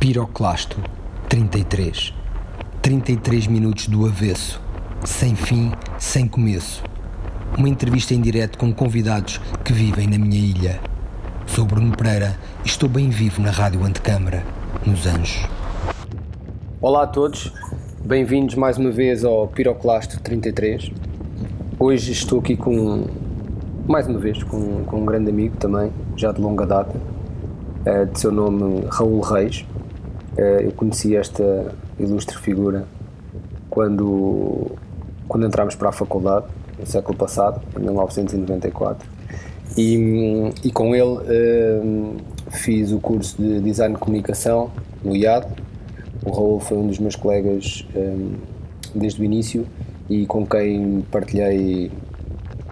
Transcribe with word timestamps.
Piroclasto 0.00 0.78
33. 1.28 2.14
33 2.80 3.46
minutos 3.46 3.86
do 3.86 4.06
avesso, 4.06 4.58
sem 5.04 5.36
fim, 5.36 5.70
sem 5.98 6.26
começo. 6.26 6.82
Uma 7.58 7.68
entrevista 7.68 8.14
em 8.14 8.20
direto 8.22 8.56
com 8.56 8.72
convidados 8.72 9.38
que 9.62 9.74
vivem 9.74 10.06
na 10.06 10.16
minha 10.16 10.40
ilha. 10.40 10.80
Sou 11.46 11.66
Bruno 11.66 11.94
Pereira 11.94 12.34
e 12.64 12.66
estou 12.66 12.88
bem 12.88 13.10
vivo 13.10 13.42
na 13.42 13.50
Rádio 13.50 13.84
Antecâmara, 13.84 14.42
nos 14.86 15.06
Anjos. 15.06 15.46
Olá 16.80 17.02
a 17.02 17.06
todos, 17.06 17.52
bem-vindos 18.02 18.54
mais 18.54 18.78
uma 18.78 18.90
vez 18.90 19.22
ao 19.22 19.48
Piroclasto 19.48 20.18
33. 20.22 20.92
Hoje 21.78 22.12
estou 22.12 22.38
aqui 22.38 22.56
com, 22.56 23.04
mais 23.86 24.06
uma 24.06 24.18
vez, 24.18 24.42
com, 24.44 24.82
com 24.82 25.02
um 25.02 25.04
grande 25.04 25.28
amigo 25.28 25.58
também, 25.58 25.92
já 26.16 26.32
de 26.32 26.40
longa 26.40 26.64
data, 26.64 26.98
eh, 27.84 28.06
de 28.06 28.18
seu 28.18 28.32
nome 28.32 28.86
Raul 28.90 29.20
Reis. 29.20 29.66
Eh, 30.40 30.64
eu 30.64 30.72
conheci 30.72 31.14
esta 31.14 31.74
ilustre 31.98 32.38
figura 32.38 32.86
quando, 33.68 34.68
quando 35.28 35.46
entramos 35.46 35.74
para 35.74 35.90
a 35.90 35.92
faculdade, 35.92 36.46
no 36.78 36.86
século 36.86 37.14
passado, 37.14 37.60
em 37.78 37.82
1994. 37.82 39.06
E, 39.76 40.50
e 40.64 40.72
com 40.72 40.94
ele 40.94 41.04
uh, 41.04 42.16
fiz 42.50 42.90
o 42.90 42.98
curso 42.98 43.36
de 43.40 43.60
Design 43.60 43.94
de 43.94 44.00
Comunicação 44.00 44.70
no 45.04 45.14
IAD. 45.14 45.46
O 46.24 46.30
Raul 46.30 46.58
foi 46.58 46.78
um 46.78 46.86
dos 46.86 46.98
meus 46.98 47.14
colegas 47.14 47.86
um, 47.94 48.32
desde 48.94 49.20
o 49.20 49.24
início 49.24 49.66
e 50.08 50.24
com 50.26 50.46
quem 50.46 51.04
partilhei 51.10 51.92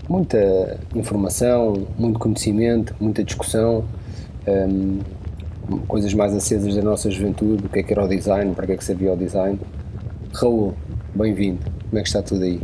muita 0.08 0.80
informação, 0.94 1.86
muito 1.98 2.18
conhecimento, 2.18 2.94
muita 2.98 3.22
discussão. 3.22 3.84
Coisas 5.86 6.14
mais 6.14 6.34
acesas 6.34 6.74
da 6.74 6.82
nossa 6.82 7.10
juventude, 7.10 7.66
o 7.66 7.68
que 7.68 7.80
é 7.80 7.82
que 7.82 7.92
era 7.92 8.04
o 8.04 8.08
design, 8.08 8.54
para 8.54 8.66
que 8.66 8.72
é 8.72 8.76
que 8.76 8.84
servia 8.84 9.12
o 9.12 9.16
design. 9.16 9.58
Raul, 10.34 10.74
bem-vindo, 11.14 11.60
como 11.88 11.98
é 11.98 12.02
que 12.02 12.08
está 12.08 12.22
tudo 12.22 12.44
aí? 12.44 12.60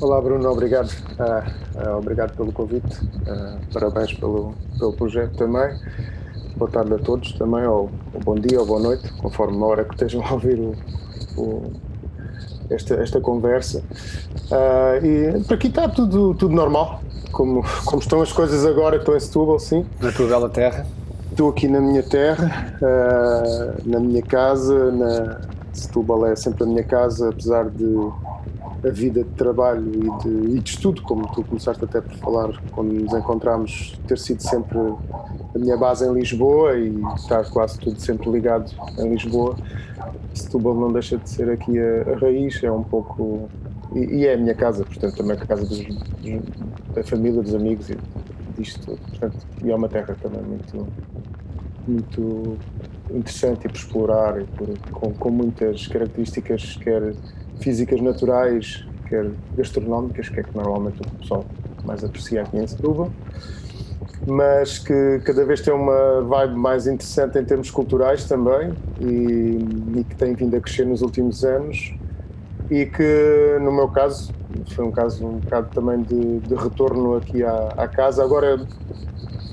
Olá 0.00 0.20
Bruno, 0.20 0.48
obrigado, 0.48 0.90
uh, 0.90 1.88
uh, 1.88 1.98
obrigado 1.98 2.34
pelo 2.36 2.52
convite, 2.52 2.86
uh, 3.02 3.58
parabéns 3.72 4.12
pelo, 4.14 4.54
pelo 4.78 4.92
projeto 4.94 5.36
também. 5.36 5.78
Boa 6.56 6.70
tarde 6.70 6.94
a 6.94 6.98
todos 6.98 7.32
também, 7.32 7.66
ou, 7.66 7.90
ou, 8.12 8.20
bom 8.20 8.36
dia 8.36 8.60
ou 8.60 8.66
boa 8.66 8.80
noite, 8.80 9.12
conforme 9.14 9.56
a 9.62 9.66
hora 9.66 9.84
que 9.84 9.94
estejam 9.94 10.24
a 10.24 10.32
ouvir 10.32 10.58
o, 10.58 10.74
o, 11.36 11.72
esta, 12.70 12.94
esta 12.94 13.20
conversa. 13.20 13.82
e 15.02 15.42
por 15.44 15.54
aqui 15.54 15.66
está 15.66 15.88
tudo, 15.88 16.34
tudo 16.34 16.54
normal, 16.54 17.02
como, 17.32 17.64
como 17.84 18.00
estão 18.00 18.22
as 18.22 18.32
coisas 18.32 18.64
agora, 18.64 18.96
estou 18.96 19.16
em 19.16 19.20
Setúbal, 19.20 19.58
sim. 19.58 19.84
Na 20.00 20.12
tua 20.12 20.28
bela 20.28 20.48
terra? 20.48 20.86
Estou 21.34 21.48
aqui 21.48 21.66
na 21.66 21.80
minha 21.80 22.00
terra, 22.00 22.78
uh, 22.80 23.90
na 23.90 23.98
minha 23.98 24.22
casa, 24.22 24.92
na 24.92 25.40
Setúbal 25.72 26.26
é 26.26 26.36
sempre 26.36 26.62
a 26.62 26.66
minha 26.68 26.84
casa, 26.84 27.30
apesar 27.30 27.68
de 27.70 27.92
a 28.86 28.88
vida 28.88 29.24
de 29.24 29.30
trabalho 29.30 29.84
e 29.84 30.22
de, 30.22 30.56
e 30.56 30.60
de 30.60 30.70
estudo, 30.70 31.02
como 31.02 31.26
tu 31.34 31.42
começaste 31.42 31.84
até 31.84 32.00
por 32.00 32.14
falar 32.18 32.62
quando 32.70 32.92
nos 32.92 33.12
encontramos, 33.12 33.98
ter 34.06 34.16
sido 34.16 34.42
sempre 34.42 34.78
a 34.78 35.58
minha 35.58 35.76
base 35.76 36.06
em 36.06 36.12
Lisboa 36.12 36.78
e 36.78 37.02
estar 37.16 37.44
quase 37.50 37.80
tudo 37.80 37.98
sempre 37.98 38.30
ligado 38.30 38.70
em 38.96 39.08
Lisboa. 39.08 39.56
Setúbal 40.34 40.76
não 40.76 40.92
deixa 40.92 41.18
de 41.18 41.28
ser 41.28 41.50
aqui 41.50 41.76
a, 41.80 42.12
a 42.12 42.16
raiz, 42.16 42.62
é 42.62 42.70
um 42.70 42.84
pouco. 42.84 43.48
E, 43.92 44.18
e, 44.18 44.26
é 44.28 44.34
a 44.34 44.36
minha 44.36 44.54
casa, 44.54 44.84
portanto, 44.84 45.16
também 45.16 45.32
a 45.36 45.44
casa 45.44 45.66
dos, 45.66 45.84
da 46.94 47.02
família, 47.02 47.42
dos 47.42 47.56
amigos 47.56 47.90
e 47.90 47.98
disto. 48.56 48.98
Portanto, 49.08 49.36
e 49.62 49.70
é 49.70 49.74
uma 49.74 49.88
terra 49.88 50.16
também 50.20 50.42
muito, 50.42 50.86
muito 51.86 52.58
interessante 53.10 53.66
e 53.66 53.68
por 53.68 53.76
explorar, 53.76 54.40
e 54.40 54.44
por, 54.44 54.78
com, 54.90 55.12
com 55.12 55.30
muitas 55.30 55.86
características, 55.86 56.76
quer 56.76 57.14
físicas 57.60 58.00
naturais, 58.00 58.86
quer 59.08 59.30
gastronómicas, 59.56 60.28
que 60.28 60.40
é 60.40 60.42
que 60.42 60.56
normalmente 60.56 61.00
o 61.00 61.10
pessoal 61.18 61.44
mais 61.84 62.02
aprecia 62.02 62.42
aqui 62.42 62.56
em 62.56 62.66
Setúbal, 62.66 63.10
mas 64.26 64.78
que 64.78 65.20
cada 65.24 65.44
vez 65.44 65.60
tem 65.60 65.72
uma 65.72 66.22
vibe 66.22 66.54
mais 66.54 66.86
interessante 66.86 67.38
em 67.38 67.44
termos 67.44 67.70
culturais 67.70 68.24
também 68.24 68.72
e, 69.00 69.98
e 69.98 70.04
que 70.04 70.16
tem 70.16 70.34
vindo 70.34 70.56
a 70.56 70.60
crescer 70.60 70.86
nos 70.86 71.02
últimos 71.02 71.44
anos 71.44 71.94
e 72.70 72.86
que 72.86 73.58
no 73.60 73.70
meu 73.70 73.88
caso 73.88 74.32
foi 74.70 74.84
um 74.84 74.90
caso 74.90 75.26
um 75.26 75.38
bocado 75.38 75.68
também 75.74 76.02
de, 76.02 76.40
de 76.40 76.54
retorno 76.54 77.16
aqui 77.16 77.42
à, 77.42 77.74
à, 77.76 77.88
casa. 77.88 78.22
Agora 78.22 78.60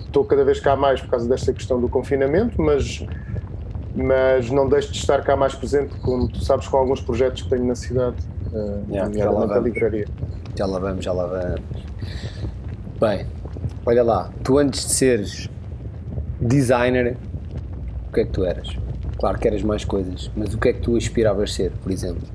estou 0.06 0.24
cada 0.26 0.44
vez 0.44 0.60
cá 0.60 0.76
mais 0.76 1.02
por 1.02 1.10
causa 1.10 1.28
desta 1.28 1.54
questão 1.54 1.80
do 1.80 1.90
confinamento, 1.90 2.62
mas, 2.62 3.06
mas 3.96 4.50
não 4.50 4.68
deixo 4.68 4.92
de 4.92 4.98
estar 4.98 5.22
cá 5.24 5.36
mais 5.36 5.56
presente, 5.56 5.96
como 6.00 6.28
tu 6.28 6.44
sabes, 6.44 6.68
com 6.68 6.78
alguns 6.78 7.02
projetos 7.02 7.44
que 7.44 7.50
tenho 7.50 7.66
na 7.66 7.76
cidade, 7.76 8.18
uh, 8.54 8.84
yeah, 8.90 9.12
já 9.14 9.32
lá 9.32 9.46
vamos. 9.46 9.64
livraria. 9.64 10.08
Já 10.56 10.66
lá 10.66 10.80
vamos, 10.80 11.06
já 11.06 11.14
lá 11.14 11.26
vamos. 11.26 11.62
Bem, 13.00 13.26
olha 13.86 14.04
lá, 14.04 14.30
tu 14.44 14.58
antes 14.58 14.86
de 14.86 14.94
seres 14.94 15.50
designer, 16.40 17.18
o 18.10 18.14
que 18.14 18.22
é 18.22 18.26
que 18.26 18.32
tu 18.32 18.44
eras? 18.44 18.68
Claro 19.18 19.38
que 19.38 19.48
eras 19.48 19.64
mais 19.64 19.86
coisas, 19.86 20.32
mas 20.36 20.54
o 20.54 20.58
que 20.58 20.70
é 20.70 20.74
que 20.74 20.82
tu 20.82 20.96
aspiravas 20.98 21.54
ser, 21.54 21.72
por 21.84 21.92
exemplo? 21.92 22.28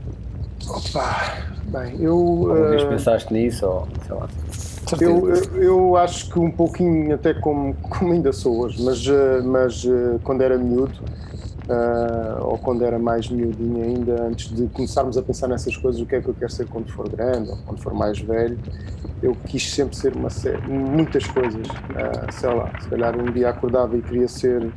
Opa, 0.69 1.56
bem, 1.67 1.97
eu. 2.01 2.15
Alguma 2.15 2.69
vez 2.71 2.83
uh, 2.83 2.89
pensaste 2.89 3.33
nisso 3.33 3.67
ou 3.67 3.89
sei 4.07 4.17
lá? 4.17 4.29
Eu, 5.01 5.29
eu, 5.29 5.63
eu, 5.63 5.97
acho 5.97 6.31
que 6.31 6.39
um 6.39 6.51
pouquinho, 6.51 7.13
até 7.15 7.35
como, 7.35 7.75
como 7.75 8.13
ainda 8.13 8.33
sou 8.33 8.61
hoje, 8.61 8.83
mas, 8.83 9.05
uh, 9.07 9.43
mas 9.45 9.85
uh, 9.85 10.21
quando 10.23 10.43
era 10.43 10.57
miúdo, 10.57 11.01
ou 12.43 12.57
quando 12.59 12.85
era 12.85 12.97
mais 12.97 13.29
miudinho 13.29 13.83
ainda, 13.83 14.23
antes 14.23 14.55
de 14.55 14.69
começarmos 14.69 15.19
a 15.19 15.23
pensar 15.23 15.49
nessas 15.49 15.77
coisas, 15.77 16.01
o 16.01 16.07
que 16.07 16.15
é 16.15 16.21
que 16.21 16.29
eu 16.29 16.35
quero 16.35 16.53
ser 16.53 16.69
quando 16.69 16.89
for 16.93 17.09
grande 17.09 17.51
ou 17.51 17.57
quando 17.67 17.83
for 17.83 17.93
mais 17.93 18.21
velho, 18.21 18.57
eu 19.21 19.37
quis 19.47 19.75
sempre 19.75 19.97
ser 19.97 20.15
uma 20.15 20.31
série, 20.31 20.63
muitas 20.69 21.27
coisas. 21.27 21.67
sei 22.31 22.55
lá, 22.55 22.71
se 22.81 22.89
calhar 22.89 23.19
um 23.19 23.33
dia 23.33 23.49
acordava 23.49 23.97
e 23.97 24.03
queria 24.03 24.29
ser, 24.29 24.71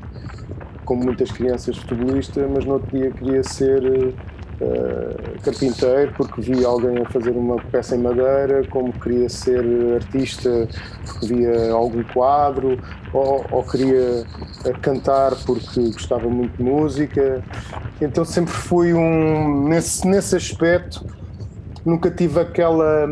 como 0.83 1.03
muitas 1.03 1.31
crianças, 1.31 1.77
futebolista, 1.77 2.47
mas 2.51 2.65
no 2.65 2.73
outro 2.73 2.97
dia 2.97 3.11
queria 3.11 3.43
ser 3.43 4.15
uh, 4.61 5.41
carpinteiro 5.41 6.13
porque 6.15 6.41
vi 6.41 6.63
alguém 6.65 7.01
a 7.01 7.05
fazer 7.09 7.31
uma 7.31 7.57
peça 7.57 7.95
em 7.95 7.99
madeira, 7.99 8.63
como 8.69 8.91
queria 8.93 9.29
ser 9.29 9.63
artista 9.95 10.67
porque 11.05 11.27
via 11.27 11.71
algum 11.71 12.03
quadro, 12.03 12.79
ou, 13.13 13.45
ou 13.51 13.63
queria 13.63 14.23
eh, 14.65 14.73
cantar 14.81 15.35
porque 15.45 15.81
gostava 15.91 16.29
muito 16.29 16.57
de 16.57 16.63
música. 16.63 17.43
Então 18.01 18.23
sempre 18.23 18.53
fui 18.53 18.93
um. 18.93 19.67
Nesse, 19.67 20.07
nesse 20.07 20.35
aspecto, 20.35 21.05
nunca 21.85 22.11
tive 22.11 22.39
aquela 22.39 23.07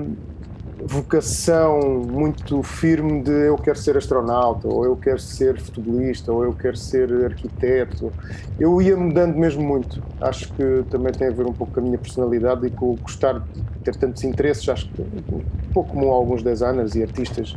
vocação 0.86 2.02
muito 2.08 2.62
firme 2.62 3.22
de 3.22 3.32
eu 3.32 3.56
quero 3.56 3.78
ser 3.78 3.98
astronauta, 3.98 4.68
ou 4.68 4.86
eu 4.86 4.96
quero 4.96 5.20
ser 5.20 5.60
futebolista, 5.60 6.32
ou 6.32 6.44
eu 6.44 6.54
quero 6.54 6.78
ser 6.78 7.12
arquiteto. 7.26 8.12
Eu 8.60 8.82
ia 8.82 8.96
mudando 8.96 9.36
mesmo 9.36 9.64
muito. 9.64 10.02
Acho 10.22 10.52
que 10.54 10.84
também 10.90 11.12
tem 11.12 11.28
a 11.28 11.32
ver 11.32 11.48
um 11.48 11.54
pouco 11.54 11.74
com 11.74 11.80
a 11.80 11.84
minha 11.84 11.98
personalidade 11.98 12.68
e 12.68 12.70
com 12.70 12.92
o 12.92 12.96
gostar 12.96 13.40
de 13.40 13.62
ter 13.84 13.96
tantos 13.96 14.24
interesses. 14.24 14.68
Acho 14.70 14.88
que 14.90 15.02
um 15.02 15.74
pouco 15.74 15.92
como 15.92 16.12
alguns 16.12 16.44
designers 16.44 16.96
e 16.96 17.02
artistas, 17.02 17.56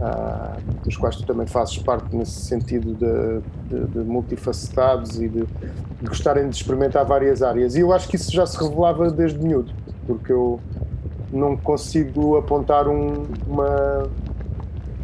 ah, 0.00 0.56
dos 0.84 0.96
quais 0.96 1.16
tu 1.16 1.26
também 1.26 1.46
fazes 1.46 1.78
parte 1.78 2.14
nesse 2.16 2.46
sentido 2.46 2.94
de, 2.94 3.40
de, 3.68 3.86
de 3.86 3.98
multifacetados 4.00 5.20
e 5.20 5.28
de, 5.28 5.44
de 5.44 6.06
gostarem 6.06 6.48
de 6.48 6.56
experimentar 6.56 7.04
várias 7.04 7.42
áreas. 7.42 7.76
E 7.76 7.80
eu 7.80 7.92
acho 7.92 8.08
que 8.08 8.16
isso 8.16 8.32
já 8.32 8.44
se 8.44 8.60
revelava 8.60 9.10
desde 9.10 9.38
miúdo, 9.38 9.72
porque 10.06 10.32
eu 10.32 10.58
não 11.32 11.56
consigo 11.56 12.36
apontar 12.36 12.88
um, 12.88 13.26
uma, 13.46 14.10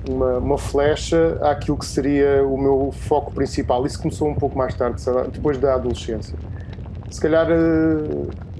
uma, 0.08 0.38
uma, 0.38 0.58
flecha 0.58 1.38
àquilo 1.42 1.76
que 1.76 1.86
seria 1.86 2.44
o 2.44 2.58
meu 2.58 2.92
foco 2.92 3.32
principal. 3.32 3.86
Isso 3.86 4.00
começou 4.00 4.28
um 4.28 4.34
pouco 4.34 4.56
mais 4.56 4.74
tarde, 4.74 5.02
depois 5.32 5.58
da 5.58 5.74
adolescência. 5.74 6.36
Se 7.10 7.20
calhar, 7.20 7.48
eh, 7.50 7.56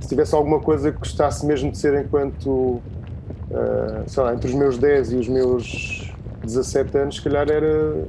se 0.00 0.08
tivesse 0.08 0.34
alguma 0.34 0.60
coisa 0.60 0.92
que 0.92 0.98
gostasse 0.98 1.44
mesmo 1.44 1.72
de 1.72 1.78
ser 1.78 2.00
enquanto, 2.00 2.80
eh, 3.50 4.02
sei 4.06 4.22
lá, 4.22 4.34
entre 4.34 4.48
os 4.48 4.54
meus 4.54 4.78
10 4.78 5.12
e 5.12 5.16
os 5.16 5.28
meus 5.28 6.14
17 6.44 6.98
anos, 6.98 7.16
se 7.16 7.22
calhar 7.22 7.50
era 7.50 8.04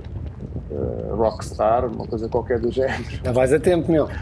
uh, 0.71 1.15
rockstar, 1.15 1.85
uma 1.85 2.05
coisa 2.05 2.29
qualquer 2.29 2.59
do 2.59 2.71
género. 2.71 3.03
Já 3.23 3.31
vais 3.31 3.51
a 3.51 3.59
tempo, 3.59 3.91
meu. 3.91 4.07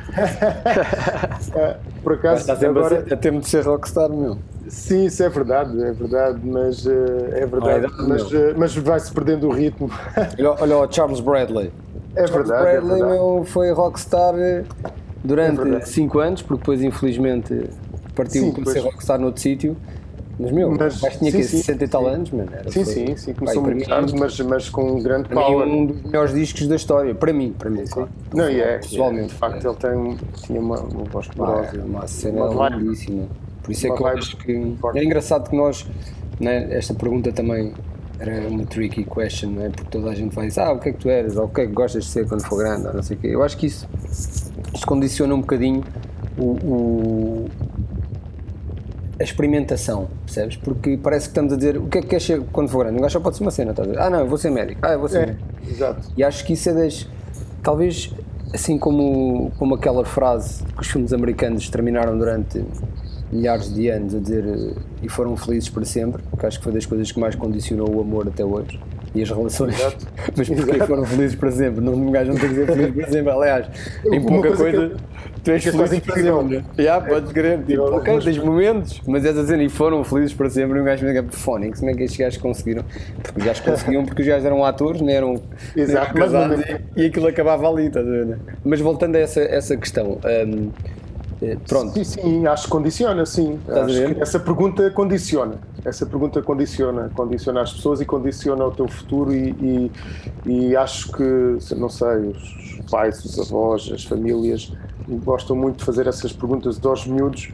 Por 2.01 2.13
acaso. 2.13 2.41
Estás 2.41 2.63
agora... 2.63 3.05
a 3.11 3.17
tempo 3.17 3.39
de 3.39 3.49
ser 3.49 3.65
rockstar, 3.65 4.09
meu. 4.09 4.37
Sim, 4.67 5.05
isso 5.05 5.21
é 5.23 5.29
verdade, 5.29 5.83
é 5.83 5.91
verdade, 5.91 6.39
mas 6.43 6.85
uh, 6.85 6.91
é 7.31 7.45
verdade, 7.45 7.87
mas, 8.07 8.23
uh, 8.31 8.53
mas 8.57 8.75
vai-se 8.75 9.11
perdendo 9.11 9.47
o 9.47 9.51
ritmo. 9.51 9.89
olha, 10.39 10.55
olha 10.59 10.77
o 10.77 10.91
Charles 10.91 11.19
Bradley. 11.19 11.71
É 12.15 12.27
Charles 12.27 12.47
verdade. 12.47 12.67
É 12.67 12.71
Bradley 12.71 13.01
é 13.01 13.05
verdade. 13.05 13.11
Meu, 13.13 13.45
foi 13.45 13.71
rockstar 13.71 14.33
durante 15.23 15.87
5 15.87 16.21
é 16.21 16.27
anos, 16.27 16.41
porque 16.41 16.59
depois 16.61 16.81
infelizmente 16.81 17.69
partiu 18.15 18.53
para 18.53 18.71
ser 18.71 18.79
rockstar 18.79 19.19
noutro 19.19 19.41
sítio. 19.41 19.77
Mas 20.37 20.51
meu, 20.51 20.69
mas, 20.69 21.01
mas 21.01 21.17
tinha 21.17 21.31
sim, 21.31 21.37
que 21.37 21.43
60 21.43 21.83
e 21.83 21.87
tal 21.87 22.07
anos, 22.07 22.29
mano. 22.31 22.49
Era, 22.51 22.69
sim, 22.69 22.83
foi, 22.83 22.93
sim, 22.93 23.15
sim, 23.15 23.33
começou 23.33 23.63
pai, 23.63 23.73
muito 23.73 23.87
tarde, 23.87 24.13
mas, 24.19 24.39
mas 24.41 24.69
com 24.69 24.83
um 24.91 25.01
grande 25.01 25.29
para 25.29 25.41
power. 25.41 25.65
Mim, 25.65 25.73
um 25.73 25.85
dos 25.85 26.03
melhores 26.03 26.33
discos 26.33 26.67
da 26.67 26.75
história, 26.75 27.15
para 27.15 27.31
mim, 27.31 27.55
para 27.57 27.69
mim, 27.69 27.85
sim. 27.85 28.05
Não, 28.33 28.49
e 28.49 28.59
é, 28.59 28.77
pessoalmente. 28.79 29.25
É, 29.25 29.27
de 29.27 29.33
facto, 29.33 29.65
é. 29.65 29.69
ele 29.69 29.77
tem, 29.77 30.17
tinha 30.43 30.59
uma, 30.59 30.79
uma 30.81 31.03
voz 31.05 31.27
poderosa. 31.29 31.81
Uma 31.81 32.05
cena 32.07 32.69
lindíssima. 32.69 33.27
Por 33.65 33.71
isso 33.71 33.87
é 33.87 33.89
que 33.89 34.01
eu 34.01 34.07
acho 34.07 34.37
que. 34.37 34.77
É 34.95 35.03
engraçado 35.03 35.49
que 35.49 35.55
nós, 35.55 35.87
né, 36.39 36.67
esta 36.69 36.93
pergunta 36.93 37.31
também 37.31 37.73
era 38.19 38.47
uma 38.47 38.63
tricky 38.63 39.03
question, 39.03 39.49
não 39.49 39.65
é? 39.65 39.69
Porque 39.69 39.89
toda 39.89 40.11
a 40.11 40.15
gente 40.15 40.33
vai 40.35 40.47
dizer, 40.47 40.61
ah, 40.61 40.71
o 40.71 40.79
que 40.79 40.89
é 40.89 40.91
que 40.93 40.99
tu 40.99 41.09
eres, 41.09 41.35
ou 41.35 41.45
o 41.45 41.49
que 41.49 41.61
é 41.61 41.65
que 41.65 41.73
gostas 41.73 42.05
de 42.05 42.11
ser 42.11 42.27
quando 42.27 42.43
for 42.43 42.57
grande, 42.57 42.87
ou 42.87 42.93
não 42.93 43.01
sei 43.03 43.17
o 43.17 43.19
quê. 43.19 43.27
Eu 43.27 43.43
acho 43.43 43.57
que 43.57 43.65
isso, 43.65 43.89
isso 44.07 44.85
condiciona 44.85 45.33
um 45.33 45.41
bocadinho 45.41 45.83
o, 46.37 46.43
o, 46.43 47.49
a 49.19 49.23
experimentação, 49.23 50.07
percebes? 50.25 50.57
Porque 50.57 50.95
parece 50.97 51.25
que 51.25 51.31
estamos 51.31 51.53
a 51.53 51.57
dizer 51.57 51.77
o 51.77 51.87
que 51.87 51.97
é 51.97 52.01
que 52.01 52.07
queres 52.07 52.23
ser 52.23 52.41
quando 52.51 52.69
for 52.69 52.83
grande. 52.83 52.99
Um 52.99 53.01
gajo 53.01 53.13
só 53.13 53.19
pode 53.19 53.37
ser 53.37 53.43
uma 53.43 53.51
cena, 53.51 53.71
estás 53.71 53.87
a 53.87 53.91
dizer? 53.91 54.03
Ah, 54.03 54.09
não, 54.11 54.19
eu 54.19 54.27
vou 54.27 54.37
ser 54.37 54.51
médico. 54.51 54.79
Ah, 54.83 54.93
eu 54.93 54.99
vou 54.99 55.09
ser. 55.09 55.29
É, 55.29 55.69
exato. 55.69 56.07
E 56.15 56.23
acho 56.23 56.45
que 56.45 56.53
isso 56.53 56.69
é 56.69 56.73
das. 56.73 57.07
Talvez, 57.63 58.13
assim 58.53 58.77
como, 58.77 59.51
como 59.57 59.73
aquela 59.73 60.05
frase 60.05 60.63
que 60.63 60.81
os 60.81 60.87
filmes 60.87 61.11
americanos 61.11 61.67
terminaram 61.69 62.17
durante 62.17 62.63
milhares 63.35 63.73
de 63.73 63.89
anos 63.89 64.15
a 64.15 64.19
dizer 64.19 64.45
e 65.01 65.09
foram 65.09 65.35
felizes 65.35 65.69
para 65.69 65.85
sempre, 65.85 66.23
que 66.37 66.45
acho 66.45 66.57
que 66.57 66.63
foi 66.63 66.73
das 66.73 66.85
coisas 66.85 67.11
que 67.11 67.19
mais 67.19 67.35
condicionou 67.35 67.93
o 67.93 68.01
amor 68.01 68.27
até 68.27 68.43
hoje 68.43 68.79
e 69.15 69.21
as 69.21 69.29
relações. 69.29 69.79
Exato. 69.79 70.07
Mas 70.35 70.49
porque 70.49 70.71
Exato. 70.71 70.87
foram 70.87 71.05
felizes 71.05 71.35
para 71.35 71.51
sempre? 71.51 71.81
Não, 71.81 71.93
um 71.93 72.11
gajo 72.11 72.33
não 72.33 72.39
tem 72.39 72.49
que 72.49 72.55
ser 72.55 72.65
feliz 72.67 72.95
para 72.95 73.11
sempre. 73.11 73.31
Aliás, 73.31 73.67
em 74.05 74.21
pouca 74.21 74.49
coisa, 74.49 74.63
coisa 74.63 74.95
tu 75.43 75.51
és 75.51 75.63
feliz 75.63 75.99
para 75.99 76.15
sempre. 76.15 76.57
Já, 76.57 76.83
yeah, 76.83 77.07
podes 77.07 77.31
crer. 77.31 77.63
Tipo, 77.63 77.83
ok, 77.83 78.19
tens 78.19 78.37
momentos, 78.39 79.01
mas 79.07 79.23
és 79.23 79.37
a 79.37 79.41
dizer 79.41 79.59
e 79.61 79.69
foram 79.69 80.03
felizes 80.03 80.33
para 80.33 80.49
sempre. 80.49 80.77
E 80.77 80.81
um 80.81 80.83
gajo 80.83 81.05
me 81.05 81.13
diga, 81.13 81.25
fónix, 81.31 81.79
como 81.79 81.91
é 81.91 81.93
que 81.93 82.03
estes 82.03 82.19
gajos 82.19 82.41
conseguiram? 82.41 82.83
Porque 83.23 83.39
os 83.39 83.45
gajos 83.45 83.63
conseguiam 83.63 84.05
porque 84.05 84.21
os 84.21 84.27
gajos 84.27 84.45
eram 84.45 84.65
atores, 84.65 85.01
não 85.01 85.09
eram, 85.09 85.41
Exato, 85.75 86.17
não 86.17 86.25
eram 86.25 86.31
casados 86.31 86.65
e, 86.95 87.01
e, 87.01 87.05
aquilo 87.05 87.27
acabava 87.27 87.69
ali, 87.69 87.87
estás 87.87 88.05
a 88.05 88.09
ver? 88.09 88.37
Mas 88.65 88.81
voltando 88.81 89.15
a 89.15 89.19
essa, 89.19 89.41
essa 89.41 89.77
questão. 89.77 90.19
Um, 90.25 90.71
eh, 90.75 90.94
pronto. 91.67 91.93
Sim, 91.93 92.03
sim, 92.03 92.47
acho 92.47 92.65
que 92.65 92.69
condiciona, 92.69 93.25
sim. 93.25 93.59
Essa 94.19 94.39
pergunta 94.39 94.89
condiciona. 94.91 95.55
Essa 95.83 96.05
pergunta 96.05 96.41
condiciona, 96.41 97.11
condiciona 97.13 97.61
as 97.61 97.73
pessoas 97.73 98.01
e 98.01 98.05
condiciona 98.05 98.65
o 98.65 98.71
teu 98.71 98.87
futuro 98.87 99.33
e, 99.33 99.49
e, 99.49 99.91
e 100.45 100.75
acho 100.75 101.11
que, 101.11 101.75
não 101.75 101.89
sei, 101.89 102.29
os 102.29 102.79
pais, 102.89 103.23
os 103.23 103.39
avós, 103.39 103.91
as 103.93 104.03
famílias 104.03 104.71
gostam 105.23 105.55
muito 105.55 105.77
de 105.77 105.85
fazer 105.85 106.07
essas 106.07 106.33
perguntas 106.33 106.83
aos 106.83 107.05
miúdos 107.05 107.51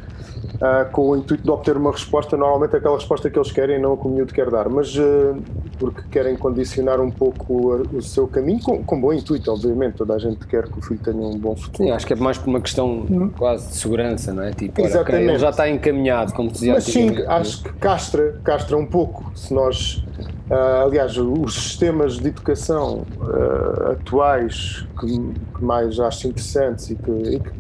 uh, 0.55 0.89
com 0.91 1.09
o 1.09 1.17
intuito 1.17 1.43
de 1.43 1.49
obter 1.49 1.77
uma 1.77 1.91
resposta, 1.91 2.37
normalmente 2.37 2.75
aquela 2.75 2.95
resposta 2.95 3.29
que 3.29 3.37
eles 3.37 3.51
querem, 3.51 3.79
não 3.79 3.93
a 3.93 3.97
que 3.97 4.05
o 4.05 4.09
miúdo 4.09 4.33
quer 4.33 4.49
dar, 4.49 4.69
mas 4.69 4.95
uh, 4.97 5.37
porque 5.79 6.01
querem 6.09 6.35
condicionar 6.35 6.99
um 6.99 7.11
pouco 7.11 7.53
o, 7.53 7.97
o 7.97 8.01
seu 8.01 8.27
caminho, 8.27 8.61
com, 8.61 8.83
com, 8.83 8.99
bom 8.99 9.13
intuito, 9.13 9.51
obviamente, 9.51 9.95
toda 9.95 10.15
a 10.15 10.19
gente 10.19 10.45
quer 10.47 10.67
que 10.67 10.79
o 10.79 10.81
filho 10.81 10.99
tenha 10.99 11.17
um 11.17 11.37
bom 11.37 11.55
futuro. 11.55 11.83
Sim, 11.83 11.91
acho 11.91 12.05
que 12.05 12.13
é 12.13 12.15
mais 12.15 12.37
por 12.37 12.49
uma 12.49 12.61
questão 12.61 12.87
hum. 13.09 13.29
quase 13.37 13.67
de 13.69 13.75
segurança, 13.75 14.33
não 14.33 14.43
é? 14.43 14.51
Tipo, 14.51 14.81
Exatamente. 14.81 15.29
ele 15.29 15.39
já 15.39 15.49
está 15.49 15.69
encaminhado, 15.69 16.33
como 16.33 16.51
dizia 16.51 16.73
Mas 16.73 16.83
sim, 16.85 17.15
acho 17.27 17.63
que 17.63 17.73
castra, 17.73 18.39
castra 18.43 18.77
um 18.77 18.85
pouco, 18.85 19.31
se 19.35 19.53
nós 19.53 20.03
Uh, 20.51 20.83
aliás, 20.85 21.17
os 21.17 21.53
sistemas 21.53 22.17
de 22.17 22.27
educação 22.27 23.05
uh, 23.21 23.91
atuais 23.91 24.85
que, 24.99 25.07
que, 25.07 25.63
mais 25.63 25.97
acho 25.97 26.27
interessantes 26.27 26.89
e 26.89 26.95
que, 26.97 27.11
e 27.11 27.39
que, 27.39 27.51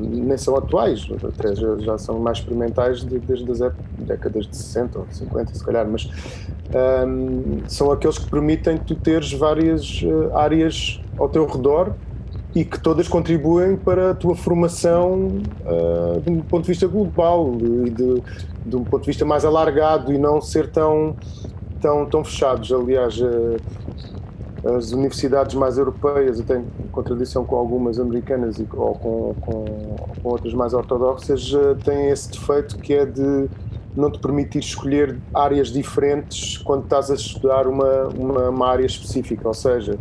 nem 0.00 0.36
são 0.36 0.56
atuais, 0.56 1.08
até 1.22 1.54
já, 1.54 1.76
já 1.78 1.98
são 1.98 2.18
mais 2.18 2.38
experimentais 2.38 3.04
de, 3.04 3.18
desde 3.18 3.50
as 3.50 3.72
décadas 3.98 4.46
de 4.46 4.56
60 4.56 4.98
ou 4.98 5.06
50, 5.10 5.54
se 5.54 5.64
calhar, 5.64 5.86
mas 5.88 6.08
um, 7.06 7.60
são 7.66 7.90
aqueles 7.90 8.18
que 8.18 8.30
permitem 8.30 8.78
tu 8.78 8.94
teres 8.94 9.32
várias 9.32 10.02
uh, 10.02 10.36
áreas 10.36 11.00
ao 11.18 11.28
teu 11.28 11.46
redor 11.46 11.94
e 12.54 12.64
que 12.64 12.80
todas 12.80 13.08
contribuem 13.08 13.76
para 13.76 14.10
a 14.10 14.14
tua 14.14 14.34
formação 14.34 15.40
uh, 15.64 16.20
de 16.20 16.30
um 16.30 16.40
ponto 16.40 16.62
de 16.62 16.68
vista 16.68 16.86
global 16.86 17.56
e 17.86 17.90
de, 17.90 18.22
de, 18.66 18.76
um 18.76 18.84
ponto 18.84 19.02
de 19.02 19.06
vista 19.06 19.24
mais 19.24 19.44
alargado 19.44 20.12
e 20.12 20.18
não 20.18 20.40
ser 20.40 20.70
tão 20.70 21.14
tão, 21.80 22.06
tão 22.06 22.24
fechados. 22.24 22.72
Aliás, 22.72 23.20
eh, 23.20 23.56
as 24.76 24.92
universidades 24.92 25.54
mais 25.54 25.78
europeias, 25.78 26.40
até 26.40 26.58
em 26.58 26.88
contradição 26.92 27.44
com 27.44 27.56
algumas 27.56 27.98
americanas 27.98 28.58
e, 28.58 28.66
ou 28.72 28.94
com, 28.94 29.34
com, 29.40 29.64
com 30.22 30.28
outras 30.28 30.52
mais 30.54 30.74
ortodoxas, 30.74 31.52
eh, 31.54 31.74
têm 31.84 32.10
esse 32.10 32.30
defeito 32.30 32.76
que 32.78 32.92
é 32.92 33.06
de 33.06 33.48
não 33.96 34.10
te 34.10 34.18
permitir 34.18 34.60
escolher 34.60 35.18
áreas 35.34 35.68
diferentes 35.68 36.58
quando 36.58 36.84
estás 36.84 37.10
a 37.10 37.14
estudar 37.14 37.66
uma, 37.66 38.08
uma, 38.08 38.48
uma 38.50 38.68
área 38.68 38.86
específica. 38.86 39.48
Ou 39.48 39.54
seja, 39.54 39.98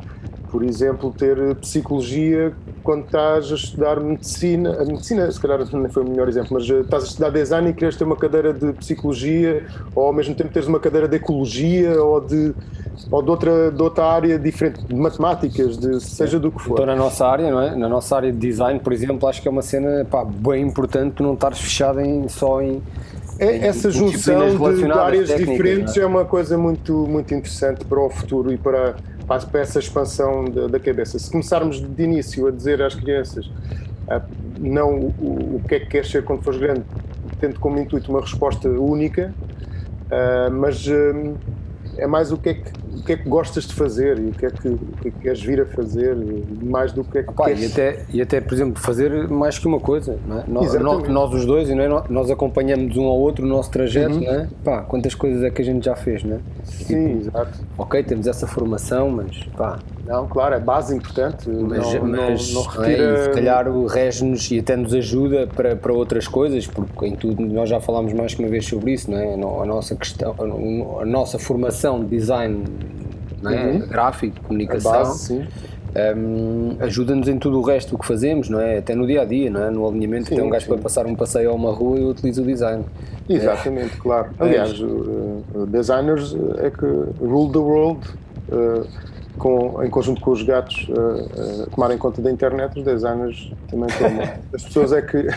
por 0.51 0.63
exemplo, 0.63 1.11
ter 1.11 1.55
psicologia 1.55 2.53
quando 2.83 3.05
estás 3.05 3.51
a 3.51 3.55
estudar 3.55 3.99
medicina. 3.99 4.81
A 4.81 4.85
medicina, 4.85 5.29
se 5.29 5.39
calhar, 5.39 5.59
não 5.73 5.89
foi 5.89 6.03
o 6.03 6.09
melhor 6.09 6.29
exemplo, 6.29 6.49
mas 6.53 6.69
eh, 6.69 6.79
estás 6.79 7.03
a 7.03 7.07
estudar 7.07 7.29
design 7.31 7.69
e 7.69 7.73
queres 7.73 7.97
ter 7.97 8.05
uma 8.05 8.15
cadeira 8.15 8.53
de 8.53 8.71
psicologia, 8.73 9.65
ou 9.93 10.05
ao 10.05 10.13
mesmo 10.13 10.35
tempo 10.35 10.51
teres 10.51 10.67
uma 10.67 10.79
cadeira 10.79 11.07
de 11.07 11.17
ecologia 11.17 12.01
ou 12.01 12.21
de, 12.21 12.53
ou 13.11 13.21
de, 13.21 13.29
outra, 13.29 13.71
de 13.71 13.81
outra 13.81 14.05
área 14.05 14.39
diferente, 14.39 14.83
de 14.85 14.95
matemáticas, 14.95 15.77
de 15.77 15.99
seja 15.99 16.39
do 16.39 16.51
que 16.51 16.61
for. 16.61 16.73
Então, 16.73 16.85
na 16.85 16.95
nossa 16.95 17.25
área, 17.25 17.51
não 17.51 17.61
é? 17.61 17.75
Na 17.75 17.87
nossa 17.87 18.15
área 18.15 18.31
de 18.31 18.37
design, 18.37 18.79
por 18.79 18.93
exemplo, 18.93 19.27
acho 19.27 19.41
que 19.41 19.47
é 19.47 19.51
uma 19.51 19.61
cena 19.61 20.05
pá, 20.05 20.25
bem 20.25 20.63
importante 20.63 21.21
não 21.21 21.33
estares 21.33 21.59
fechado 21.59 21.99
em, 21.99 22.27
só 22.27 22.61
em. 22.61 22.81
É, 23.39 23.67
essa 23.67 23.91
junção 23.91 24.49
de, 24.49 24.83
de 24.83 24.91
áreas 24.91 25.29
diferentes 25.29 25.95
é? 25.95 26.01
é 26.01 26.05
uma 26.05 26.25
coisa 26.25 26.57
muito, 26.57 27.05
muito 27.07 27.33
interessante 27.35 27.85
para 27.85 27.99
o 27.99 28.09
futuro 28.09 28.51
e 28.51 28.57
para 28.57 28.95
para 29.27 29.59
essa 29.59 29.77
expansão 29.77 30.45
da, 30.45 30.67
da, 30.67 30.79
cabeça. 30.79 31.19
Se 31.19 31.29
começarmos 31.29 31.81
de 31.81 32.01
início 32.01 32.47
a 32.47 32.51
dizer 32.51 32.81
às 32.81 32.95
crianças 32.95 33.45
não 34.59 34.99
o, 34.99 35.57
o, 35.57 35.61
que 35.67 35.75
é 35.75 35.79
que 35.81 35.87
queres 35.87 36.09
ser 36.09 36.23
quando 36.23 36.41
fores 36.41 36.59
grande, 36.59 36.83
tendo 37.39 37.59
como 37.59 37.77
intuito 37.77 38.09
uma 38.11 38.21
resposta 38.21 38.69
única, 38.69 39.33
uh, 40.05 40.51
mas 40.51 40.87
uh, 40.87 41.35
é 41.97 42.07
mais 42.07 42.31
o 42.31 42.37
que 42.37 42.49
é 42.49 42.53
que, 42.53 42.71
o 42.97 43.03
que 43.03 43.13
é 43.13 43.17
que 43.17 43.29
gostas 43.29 43.65
de 43.65 43.73
fazer 43.73 44.19
e 44.19 44.27
o 44.27 44.31
que 44.31 44.45
é 44.45 44.49
que, 44.49 44.67
o 44.67 44.77
que, 44.77 45.07
é 45.07 45.11
que 45.11 45.19
queres 45.19 45.41
vir 45.41 45.61
a 45.61 45.65
fazer, 45.65 46.15
mais 46.63 46.91
do 46.91 47.03
que 47.03 47.19
é 47.19 47.23
que 47.23 47.29
Opa, 47.29 47.45
queres... 47.45 47.61
e, 47.61 47.65
até, 47.71 48.05
e 48.11 48.21
até, 48.21 48.41
por 48.41 48.53
exemplo, 48.53 48.81
fazer 48.81 49.27
mais 49.27 49.59
que 49.59 49.67
uma 49.67 49.79
coisa, 49.79 50.13
é? 50.13 50.43
nós, 50.47 50.73
nós, 50.73 51.07
nós, 51.07 51.33
os 51.33 51.45
dois, 51.45 51.69
não 51.69 51.81
é? 51.81 52.03
nós 52.09 52.29
acompanhamos 52.31 52.95
um 52.97 53.05
ao 53.05 53.17
outro 53.19 53.45
o 53.45 53.47
nosso 53.47 53.69
trajeto, 53.71 54.15
uhum. 54.15 54.21
não 54.21 54.33
é? 54.33 54.47
Pá, 54.63 54.81
quantas 54.81 55.13
coisas 55.15 55.43
é 55.43 55.49
que 55.49 55.61
a 55.61 55.65
gente 55.65 55.85
já 55.85 55.95
fez, 55.95 56.23
não 56.23 56.37
é? 56.37 56.39
Sim, 56.63 57.07
tipo, 57.17 57.27
exato. 57.27 57.59
Ok, 57.77 58.03
temos 58.03 58.27
essa 58.27 58.47
formação, 58.47 59.09
mas 59.09 59.43
pá, 59.55 59.79
não, 60.07 60.27
claro, 60.27 60.55
é 60.55 60.59
base 60.59 60.95
importante. 60.95 61.49
Mas, 61.49 61.93
não, 61.93 62.07
mas 62.07 62.53
não, 62.53 62.63
não 62.63 62.69
retira... 62.69 63.03
é, 63.03 63.23
se 63.23 63.29
calhar 63.31 63.67
o 63.67 63.85
rege-nos 63.85 64.49
e 64.51 64.59
até 64.59 64.75
nos 64.75 64.93
ajuda 64.93 65.47
para, 65.47 65.75
para 65.75 65.93
outras 65.93 66.27
coisas, 66.27 66.65
porque 66.65 67.05
em 67.05 67.15
tudo 67.15 67.45
nós 67.45 67.69
já 67.69 67.79
falámos 67.81 68.13
mais 68.13 68.33
que 68.33 68.41
uma 68.41 68.49
vez 68.49 68.65
sobre 68.65 68.93
isso, 68.93 69.11
não 69.11 69.17
é? 69.17 69.33
A 69.33 69.65
nossa 69.65 69.95
questão, 69.95 70.33
a 71.01 71.05
nossa 71.05 71.37
formação 71.37 71.99
de 72.03 72.07
design 72.07 72.63
não 73.41 73.51
é? 73.51 73.65
Uhum. 73.65 73.79
gráfico, 73.87 74.41
comunicação. 74.41 74.91
Base, 74.91 75.47
um, 76.15 76.75
ajuda-nos 76.79 77.27
em 77.27 77.39
tudo 77.39 77.59
o 77.59 77.61
resto 77.63 77.97
que 77.97 78.05
fazemos, 78.05 78.49
não 78.49 78.59
é? 78.59 78.77
Até 78.77 78.93
no 78.93 79.07
dia 79.07 79.21
a 79.21 79.25
dia, 79.25 79.49
não 79.49 79.63
é? 79.63 79.71
No 79.71 79.87
alinhamento, 79.87 80.29
sim, 80.29 80.35
tem 80.35 80.43
um 80.43 80.49
gajo 80.49 80.65
sim. 80.65 80.71
para 80.73 80.81
passar 80.81 81.05
um 81.05 81.15
passeio 81.15 81.49
a 81.49 81.53
uma 81.53 81.71
rua 81.71 81.99
e 81.99 82.03
utiliza 82.03 82.41
o 82.41 82.45
design. 82.45 82.83
Exatamente, 83.27 83.95
é. 83.95 83.99
claro. 83.99 84.29
Aliás, 84.39 84.79
uh, 84.79 85.65
designers 85.67 86.35
é 86.59 86.69
que 86.69 86.85
rule 86.85 87.51
the 87.51 87.59
world. 87.59 87.99
Uh, 88.49 88.87
com, 89.37 89.83
em 89.83 89.89
conjunto 89.89 90.21
com 90.21 90.31
os 90.31 90.43
gatos 90.43 90.87
uh, 90.89 91.63
uh, 91.63 91.69
tomarem 91.69 91.97
conta 91.97 92.21
da 92.21 92.31
internet, 92.31 92.77
os 92.77 92.83
designers 92.83 93.51
também 93.69 93.87
tomam. 93.97 94.27
As 94.53 94.63
pessoas 94.63 94.91
é 94.91 95.01
que, 95.01 95.27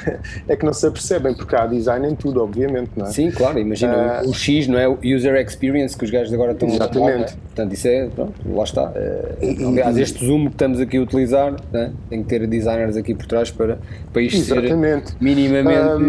é 0.48 0.56
que 0.56 0.64
não 0.64 0.72
se 0.72 0.86
apercebem, 0.86 1.34
porque 1.34 1.54
há 1.54 1.66
design 1.66 2.08
em 2.08 2.14
tudo, 2.14 2.42
obviamente, 2.42 2.90
não 2.96 3.06
é? 3.06 3.10
Sim, 3.10 3.30
claro, 3.30 3.58
imagina 3.58 4.22
uh, 4.24 4.28
o 4.28 4.34
X, 4.34 4.66
não 4.66 4.78
é? 4.78 4.88
O 4.88 4.98
user 5.04 5.34
experience 5.36 5.96
que 5.96 6.04
os 6.04 6.10
gajos 6.10 6.32
agora 6.32 6.52
estão 6.52 6.68
exatamente. 6.68 6.98
a 6.98 7.10
Exatamente. 7.10 7.32
É? 7.32 7.36
Portanto, 7.46 7.72
isso 7.72 7.88
é, 7.88 8.08
pronto, 8.08 8.34
lá 8.54 8.64
está. 8.64 8.84
Uh, 8.90 9.68
aliás, 9.68 9.98
este 9.98 10.24
zoom 10.24 10.46
que 10.46 10.52
estamos 10.52 10.80
aqui 10.80 10.96
a 10.96 11.02
utilizar, 11.02 11.54
né? 11.72 11.92
tem 12.08 12.22
que 12.22 12.28
ter 12.28 12.46
designers 12.46 12.96
aqui 12.96 13.14
por 13.14 13.26
trás 13.26 13.50
para, 13.50 13.78
para 14.12 14.22
isto 14.22 14.38
exatamente. 14.38 15.10
ser 15.10 15.16
minimamente. 15.20 16.00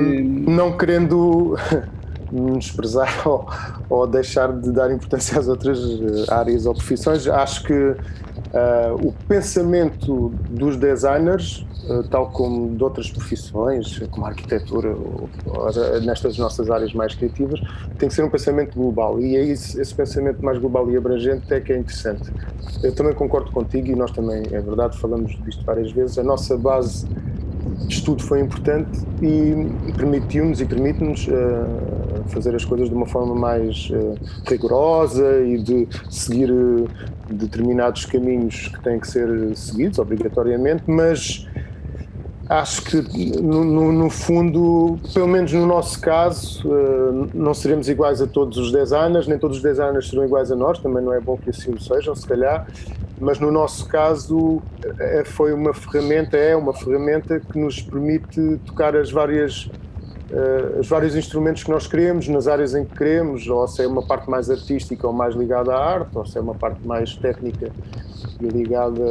não 0.49 0.77
querendo 0.77 1.57
desprezar 2.57 3.21
ou, 3.27 3.47
ou, 3.89 4.07
deixar 4.07 4.51
de 4.53 4.71
dar 4.71 4.91
importância 4.91 5.37
às 5.37 5.47
outras 5.47 5.79
eh, 5.79 6.33
áreas 6.33 6.65
ou 6.65 6.73
profissões. 6.73 7.27
Acho 7.27 7.63
que 7.63 7.73
uh, 7.73 7.95
o 9.03 9.13
pensamento 9.27 10.29
dos 10.49 10.77
designers, 10.77 11.65
uh, 11.89 12.03
tal 12.03 12.29
como 12.29 12.75
de 12.75 12.83
outras 12.83 13.09
profissões, 13.09 13.99
como 14.11 14.25
a 14.25 14.29
arquitetura, 14.29 14.89
ou, 14.89 15.29
ou, 15.45 16.01
nestas 16.01 16.37
nossas 16.37 16.69
áreas 16.69 16.93
mais 16.93 17.13
criativas, 17.15 17.59
tem 17.97 18.07
que 18.07 18.15
ser 18.15 18.23
um 18.23 18.29
pensamento 18.29 18.75
global. 18.75 19.19
E 19.19 19.35
é 19.35 19.43
esse, 19.43 19.79
esse 19.79 19.93
pensamento 19.93 20.43
mais 20.43 20.57
global 20.57 20.89
e 20.89 20.95
abrangente 20.95 21.53
é 21.53 21.59
que 21.59 21.73
é 21.73 21.77
interessante. 21.77 22.31
Eu 22.81 22.93
também 22.95 23.13
concordo 23.13 23.51
contigo 23.51 23.87
e 23.87 23.95
nós 23.95 24.11
também, 24.11 24.43
é 24.51 24.61
verdade, 24.61 24.97
falamos 24.97 25.37
disto 25.43 25.63
várias 25.65 25.91
vezes. 25.91 26.17
A 26.17 26.23
nossa 26.23 26.57
base 26.57 27.05
estudo 27.89 28.23
foi 28.23 28.39
importante 28.39 28.99
e 29.21 29.93
permitiu-nos 29.93 30.61
e 30.61 30.65
permite-nos 30.65 31.27
uh, 31.27 32.23
fazer 32.27 32.55
as 32.55 32.65
coisas 32.65 32.89
de 32.89 32.95
uma 32.95 33.05
forma 33.05 33.35
mais 33.35 33.89
uh, 33.91 34.15
rigorosa 34.47 35.41
e 35.41 35.57
de 35.57 35.87
seguir 36.09 36.51
uh, 36.51 36.87
determinados 37.29 38.05
caminhos 38.05 38.67
que 38.67 38.81
têm 38.81 38.99
que 38.99 39.07
ser 39.07 39.55
seguidos 39.55 39.99
obrigatoriamente, 39.99 40.83
mas 40.87 41.47
acho 42.49 42.83
que 42.83 43.41
no, 43.41 43.63
no, 43.63 43.91
no, 43.93 44.09
fundo, 44.09 44.99
pelo 45.13 45.27
menos 45.27 45.53
no 45.53 45.65
nosso 45.65 46.01
caso, 46.01 46.69
não 47.33 47.53
seremos 47.53 47.87
iguais 47.87 48.21
a 48.21 48.27
todos 48.27 48.57
os 48.57 48.73
designers, 48.73 49.25
nem 49.25 49.39
todos 49.39 49.57
os 49.57 49.63
designers 49.63 50.09
serão 50.09 50.25
iguais 50.25 50.51
a 50.51 50.55
nós, 50.55 50.77
também 50.79 51.01
não 51.01 51.13
é 51.13 51.21
bom 51.21 51.37
que 51.37 51.49
assim 51.49 51.73
sejam, 51.79 52.13
se 52.13 52.27
calhar, 52.27 52.67
mas 53.21 53.39
no 53.39 53.51
nosso 53.51 53.87
caso 53.87 54.61
é, 54.99 55.23
foi 55.23 55.53
uma 55.53 55.73
ferramenta, 55.75 56.35
é 56.35 56.55
uma 56.55 56.73
ferramenta 56.73 57.39
que 57.39 57.57
nos 57.57 57.79
permite 57.79 58.59
tocar 58.65 58.95
as 58.95 59.11
várias 59.11 59.69
uh, 60.31 60.79
os 60.79 60.89
vários 60.89 61.15
instrumentos 61.15 61.63
que 61.63 61.69
nós 61.69 61.85
queremos, 61.85 62.27
nas 62.27 62.47
áreas 62.47 62.73
em 62.73 62.83
que 62.83 62.97
queremos, 62.97 63.47
ou 63.47 63.67
se 63.67 63.83
é 63.83 63.87
uma 63.87 64.01
parte 64.01 64.27
mais 64.27 64.49
artística 64.49 65.05
ou 65.05 65.13
mais 65.13 65.35
ligada 65.35 65.71
à 65.71 65.93
arte, 65.93 66.17
ou 66.17 66.25
se 66.25 66.35
é 66.35 66.41
uma 66.41 66.55
parte 66.55 66.85
mais 66.85 67.15
técnica 67.15 67.71
e 68.39 68.47
ligada 68.47 69.03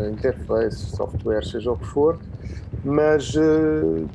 a 0.00 0.10
interface, 0.10 0.78
software, 0.96 1.44
seja 1.44 1.70
o 1.70 1.76
que 1.76 1.86
for. 1.86 2.18
Mas 2.84 3.32
uh, 3.36 4.08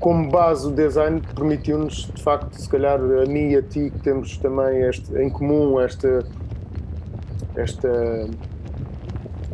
como 0.00 0.30
base 0.30 0.68
o 0.68 0.70
design 0.70 1.22
permitiu-nos 1.34 2.10
de 2.14 2.22
facto 2.22 2.52
se 2.60 2.68
calhar 2.68 3.00
a 3.00 3.24
mim 3.24 3.52
e 3.52 3.56
a 3.56 3.62
ti 3.62 3.90
que 3.90 4.00
temos 4.00 4.36
também 4.36 4.82
este, 4.82 5.16
em 5.16 5.30
comum 5.30 5.80
esta 5.80 6.22
esta 7.56 8.28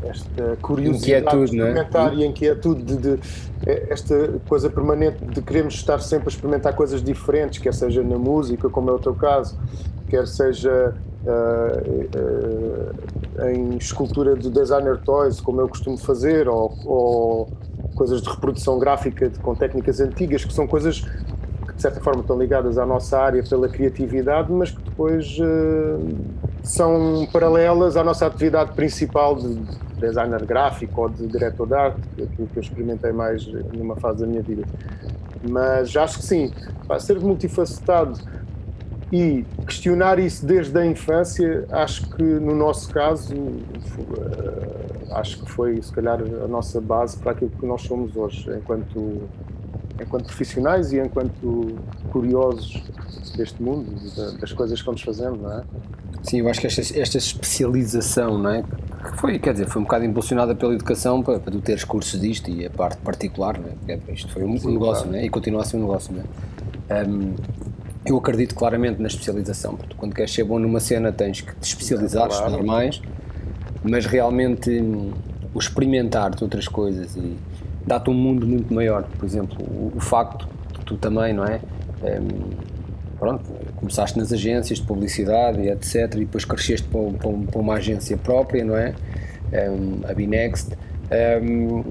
esta 0.05 0.57
curiosidade 0.63 1.37
é? 1.37 1.45
experimentar 1.45 2.13
é? 2.13 2.17
e 2.17 2.27
inquietude 2.27 2.83
de, 2.83 2.97
de, 2.97 3.21
esta 3.65 4.15
coisa 4.49 4.71
permanente 4.71 5.25
de 5.25 5.43
queremos 5.43 5.75
estar 5.75 6.01
sempre 6.01 6.29
a 6.29 6.31
experimentar 6.31 6.75
coisas 6.75 7.03
diferentes, 7.03 7.59
quer 7.59 7.75
seja 7.75 8.03
na 8.03 8.19
música, 8.19 8.69
como 8.69 8.91
é 8.91 8.93
o 8.93 8.99
teu 8.99 9.15
caso, 9.15 9.59
quer 10.09 10.27
seja 10.27 10.95
uh, 11.25 11.81
uh, 13.43 13.49
em 13.51 13.77
escultura 13.77 14.35
de 14.37 14.51
designer 14.51 14.99
toys, 14.99 15.41
como 15.41 15.61
eu 15.61 15.69
costumo 15.69 15.99
fazer, 15.99 16.49
ou, 16.49 16.75
ou 16.85 17.49
coisas 17.95 18.23
de 18.23 18.29
reprodução 18.29 18.79
gráfica 18.79 19.29
de, 19.29 19.39
com 19.39 19.55
técnicas 19.55 20.01
antigas, 20.01 20.45
que 20.45 20.53
são 20.53 20.67
coisas 20.67 21.01
que 21.01 21.75
de 21.75 21.83
certa 21.83 22.01
forma 22.01 22.21
estão 22.23 22.39
ligadas 22.39 22.79
à 22.79 22.87
nossa 22.87 23.19
área 23.19 23.43
pela 23.43 23.69
criatividade, 23.69 24.53
mas 24.53 24.71
que 24.71 24.83
depois 24.83 25.37
uh, 25.39 25.99
são 26.69 27.27
paralelas 27.33 27.97
à 27.97 28.05
nossa 28.05 28.27
atividade 28.27 28.73
principal 28.73 29.37
de 29.37 29.55
designer 29.99 30.45
gráfico 30.45 31.01
ou 31.01 31.09
de 31.09 31.27
diretor 31.27 31.67
de 31.67 31.75
arte, 31.75 32.01
aquilo 32.13 32.47
que 32.47 32.59
eu 32.59 32.63
experimentei 32.63 33.11
mais 33.11 33.47
numa 33.73 33.97
fase 33.97 34.21
da 34.21 34.27
minha 34.27 34.43
vida. 34.43 34.65
Mas 35.49 35.97
acho 35.97 36.19
que 36.19 36.25
sim, 36.25 36.53
vai 36.87 37.01
ser 37.01 37.19
multifacetado 37.21 38.21
e 39.11 39.47
questionar 39.67 40.19
isso 40.19 40.45
desde 40.45 40.79
a 40.79 40.85
infância, 40.85 41.65
acho 41.71 42.11
que 42.11 42.23
no 42.23 42.55
nosso 42.55 42.93
caso, 42.93 43.35
uh, 43.35 45.13
acho 45.13 45.43
que 45.43 45.51
foi 45.51 45.81
se 45.81 45.91
calhar 45.91 46.21
a 46.21 46.47
nossa 46.47 46.83
base 46.83 47.17
para 47.17 47.33
aquilo 47.33 47.51
que 47.51 47.65
nós 47.65 47.81
somos 47.81 48.15
hoje, 48.15 48.51
enquanto, 48.55 49.23
enquanto 50.01 50.25
profissionais 50.25 50.93
e 50.93 50.99
enquanto 50.99 51.77
curiosos 52.11 52.83
deste 53.37 53.63
mundo, 53.63 53.95
das 54.41 54.53
coisas 54.53 54.81
que 54.81 54.87
vamos 54.87 55.03
fazendo, 55.03 55.37
não 55.37 55.53
é? 55.53 55.65
Sim, 56.23 56.41
eu 56.41 56.49
acho 56.49 56.61
que 56.61 56.67
esta, 56.67 56.81
esta 56.81 57.19
especialização, 57.19 58.39
não 58.39 58.51
é? 58.51 58.65
Foi, 59.17 59.39
quer 59.39 59.53
dizer, 59.53 59.69
foi 59.69 59.81
um 59.81 59.85
bocado 59.85 60.05
impulsionada 60.05 60.55
pela 60.55 60.75
educação 60.75 61.23
para, 61.23 61.39
para 61.39 61.53
tu 61.53 61.61
teres 61.61 61.85
cursos 61.85 62.21
disto 62.21 62.51
e 62.51 62.67
a 62.67 62.71
parte 62.71 62.99
particular, 62.99 63.59
não 63.59 63.69
é? 63.89 63.99
Isto 64.13 64.33
foi 64.33 64.45
um 64.45 64.59
Sim, 64.59 64.73
negócio, 64.73 65.05
claro. 65.05 65.11
não 65.13 65.19
é? 65.19 65.25
E 65.25 65.31
continua 65.31 65.63
a 65.63 65.65
ser 65.65 65.77
um 65.77 65.81
negócio, 65.81 66.13
não 66.13 66.23
é? 66.23 67.05
Um, 67.05 67.35
eu 68.05 68.17
acredito 68.17 68.55
claramente 68.55 69.01
na 69.01 69.07
especialização, 69.07 69.77
porque 69.77 69.95
quando 69.95 70.15
queres 70.15 70.33
ser 70.33 70.45
bom 70.45 70.59
numa 70.59 70.81
cena 70.81 71.13
tens 71.13 71.41
que 71.41 71.55
te 71.55 71.65
especializar, 71.65 72.29
claro. 72.29 72.45
estudar 72.47 72.65
mais, 72.65 73.01
mas 73.83 74.07
realmente 74.07 74.71
hum, 74.71 75.13
o 75.55 75.59
experimentar 75.59 76.35
de 76.35 76.43
outras 76.43 76.67
coisas 76.67 77.17
e 77.17 77.37
dá-te 77.89 78.11
um 78.11 78.15
mundo 78.15 78.47
muito 78.47 78.73
maior. 78.73 79.05
Por 79.19 79.25
exemplo, 79.25 79.57
o, 79.61 79.93
o 79.97 80.01
facto 80.01 80.47
de 80.79 80.85
tu 80.85 80.97
também, 80.97 81.33
não 81.33 81.45
é? 81.45 81.61
Um, 82.03 82.51
pronto, 83.19 83.45
começaste 83.77 84.17
nas 84.19 84.33
agências 84.33 84.79
de 84.79 84.87
publicidade 84.87 85.61
e 85.61 85.71
etc. 85.71 86.15
E 86.15 86.21
depois 86.21 86.45
cresceste 86.45 86.87
para, 86.87 87.01
para, 87.01 87.31
para 87.51 87.61
uma 87.61 87.75
agência 87.75 88.17
própria, 88.17 88.65
não 88.65 88.77
é? 88.77 88.95
Um, 89.53 90.09
a 90.09 90.15
Binext. 90.15 90.73
Um, 91.43 91.83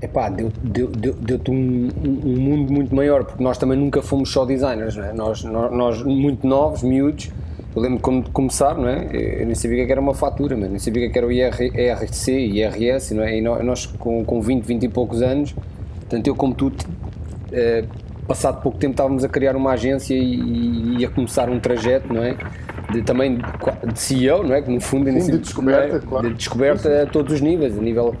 epá, 0.00 0.28
deu-te 0.28 0.58
deu, 0.60 0.88
deu, 0.88 1.40
um, 1.48 1.88
um, 2.04 2.40
mundo 2.40 2.72
muito 2.72 2.94
maior, 2.94 3.24
porque 3.24 3.42
nós 3.42 3.58
também 3.58 3.78
nunca 3.78 4.02
fomos 4.02 4.30
só 4.30 4.44
designers, 4.44 4.96
não 4.96 5.04
é? 5.04 5.12
nós, 5.12 5.42
nós, 5.44 5.72
nós 5.72 6.02
muito 6.02 6.46
novos, 6.46 6.82
miúdos, 6.82 7.30
eu 7.74 7.82
lembro 7.82 8.00
como 8.00 8.22
de 8.22 8.30
começar, 8.30 8.74
não 8.74 8.88
é? 8.88 9.08
Eu 9.12 9.46
nem 9.46 9.54
sabia 9.54 9.84
que 9.84 9.90
era 9.90 10.00
uma 10.00 10.14
fatura, 10.14 10.56
mas 10.56 10.70
nem 10.70 10.78
sabia 10.78 11.10
que 11.10 11.18
era 11.18 11.26
o 11.26 11.32
IR, 11.32 11.60
IRC 11.60 12.32
IRS, 12.32 13.14
não 13.14 13.24
é? 13.24 13.36
E 13.36 13.40
nós 13.40 13.86
com, 13.86 14.24
com 14.24 14.40
20, 14.40 14.64
20 14.64 14.82
e 14.84 14.88
poucos 14.88 15.22
anos, 15.22 15.54
tanto 16.08 16.28
eu 16.28 16.36
como 16.36 16.54
tu, 16.54 16.72
eh, 17.52 17.84
passado 18.28 18.62
pouco 18.62 18.78
tempo 18.78 18.92
estávamos 18.92 19.24
a 19.24 19.28
criar 19.28 19.56
uma 19.56 19.72
agência 19.72 20.14
e, 20.14 20.98
e 20.98 21.04
a 21.04 21.08
começar 21.08 21.48
um 21.48 21.58
trajeto, 21.58 22.12
não 22.12 22.22
é? 22.22 22.36
De, 22.92 23.02
também 23.02 23.38
de 23.92 24.00
CEO, 24.00 24.44
não 24.44 24.54
é? 24.54 24.62
Que 24.62 24.70
no 24.70 24.80
fundo 24.80 25.10
Sim, 25.20 25.32
de 25.32 25.38
descoberta, 25.38 25.96
é? 25.96 26.00
claro. 26.00 26.28
De 26.28 26.34
descoberta 26.34 27.02
a 27.02 27.06
todos 27.06 27.32
os 27.32 27.40
níveis, 27.40 27.76
a 27.76 27.82
nível 27.82 28.14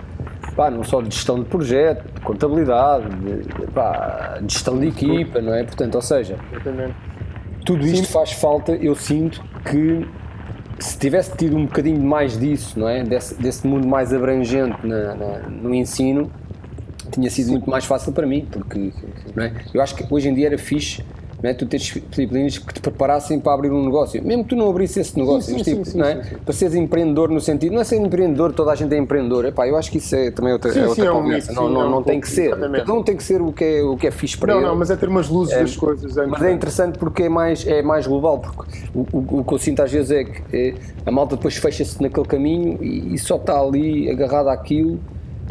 pá, 0.56 0.70
não 0.70 0.84
só 0.84 1.00
de 1.00 1.14
gestão 1.14 1.38
de 1.38 1.44
projeto, 1.44 2.04
de 2.12 2.20
contabilidade, 2.20 3.08
de, 3.08 3.66
pá, 3.72 4.38
de 4.40 4.52
gestão 4.52 4.78
de 4.78 4.88
equipa, 4.88 5.40
não 5.40 5.54
é? 5.54 5.64
Portanto, 5.64 5.94
ou 5.94 6.02
seja, 6.02 6.36
tudo 7.64 7.86
isto 7.86 8.06
Sim. 8.06 8.12
faz 8.12 8.32
falta, 8.32 8.72
eu 8.72 8.94
sinto 8.94 9.42
que 9.64 10.06
se 10.78 10.98
tivesse 10.98 11.36
tido 11.36 11.56
um 11.56 11.66
bocadinho 11.66 12.02
mais 12.02 12.38
disso, 12.38 12.78
não 12.78 12.88
é? 12.88 13.02
Desse, 13.02 13.40
desse 13.40 13.66
mundo 13.66 13.86
mais 13.86 14.12
abrangente 14.12 14.86
na, 14.86 15.14
na, 15.14 15.38
no 15.48 15.74
ensino, 15.74 16.30
tinha 17.10 17.30
sido 17.30 17.52
muito 17.52 17.68
mais 17.70 17.84
fácil 17.84 18.12
para 18.12 18.26
mim, 18.26 18.46
porque 18.50 18.92
não 19.34 19.44
é? 19.44 19.52
eu 19.72 19.80
acho 19.80 19.94
que 19.94 20.04
hoje 20.10 20.28
em 20.28 20.34
dia 20.34 20.46
era 20.46 20.58
fixe 20.58 21.02
não 21.44 21.50
é? 21.50 21.54
tu 21.54 21.66
tens 21.66 21.82
disciplinas 21.82 22.56
que 22.56 22.72
te 22.72 22.80
preparassem 22.80 23.38
para 23.38 23.52
abrir 23.52 23.70
um 23.70 23.84
negócio, 23.84 24.24
mesmo 24.24 24.44
que 24.44 24.48
tu 24.50 24.56
não 24.56 24.70
abrisse 24.70 24.98
esse 25.00 25.18
negócio, 25.18 25.50
sim, 25.50 25.58
mas, 25.58 25.62
tipo, 25.62 25.84
sim, 25.84 25.98
não 25.98 26.06
é? 26.06 26.14
para 26.42 26.54
seres 26.54 26.74
empreendedor 26.74 27.28
no 27.28 27.38
sentido, 27.38 27.74
não 27.74 27.82
é 27.82 27.84
ser 27.84 27.96
empreendedor, 27.96 28.54
toda 28.54 28.72
a 28.72 28.74
gente 28.74 28.94
é 28.94 28.96
empreendedor, 28.96 29.44
Epá, 29.44 29.68
eu 29.68 29.76
acho 29.76 29.90
que 29.90 29.98
isso 29.98 30.16
é 30.16 30.30
também 30.30 30.54
outra, 30.54 30.72
é 30.72 30.88
outra 30.88 31.04
é 31.04 31.10
conversa, 31.10 31.52
um 31.52 31.54
não, 31.54 31.68
não, 31.68 31.86
é 31.86 31.90
não 31.90 32.02
tem 32.02 32.18
que 32.18 32.30
ser, 32.30 32.58
cada 32.58 32.94
um 32.94 33.02
tem 33.02 33.14
que 33.14 33.22
ser 33.22 33.42
o 33.42 33.52
que 33.52 33.62
é, 33.62 33.82
o 33.82 33.94
que 33.94 34.06
é 34.06 34.10
fixe 34.10 34.38
para 34.38 34.54
não, 34.54 34.60
ele. 34.60 34.68
Não, 34.68 34.76
mas 34.76 34.90
é 34.90 34.96
ter 34.96 35.06
umas 35.06 35.28
luzes 35.28 35.52
é, 35.52 35.60
das 35.60 35.76
coisas. 35.76 36.16
É 36.16 36.26
mas 36.26 36.42
é 36.42 36.50
interessante 36.50 36.98
porque 36.98 37.24
é 37.24 37.28
mais, 37.28 37.66
é 37.66 37.82
mais 37.82 38.06
global, 38.06 38.38
porque 38.38 38.62
o, 38.94 39.00
o, 39.12 39.40
o 39.40 39.44
que 39.44 39.52
eu 39.52 39.58
sinto 39.58 39.82
às 39.82 39.92
vezes 39.92 40.10
é 40.12 40.24
que 40.24 40.56
é, 40.56 40.74
a 41.04 41.10
malta 41.10 41.36
depois 41.36 41.56
fecha-se 41.56 42.02
naquele 42.02 42.26
caminho 42.26 42.82
e, 42.82 43.14
e 43.14 43.18
só 43.18 43.36
está 43.36 43.60
ali 43.60 44.10
agarrada 44.10 44.50
àquilo 44.50 44.98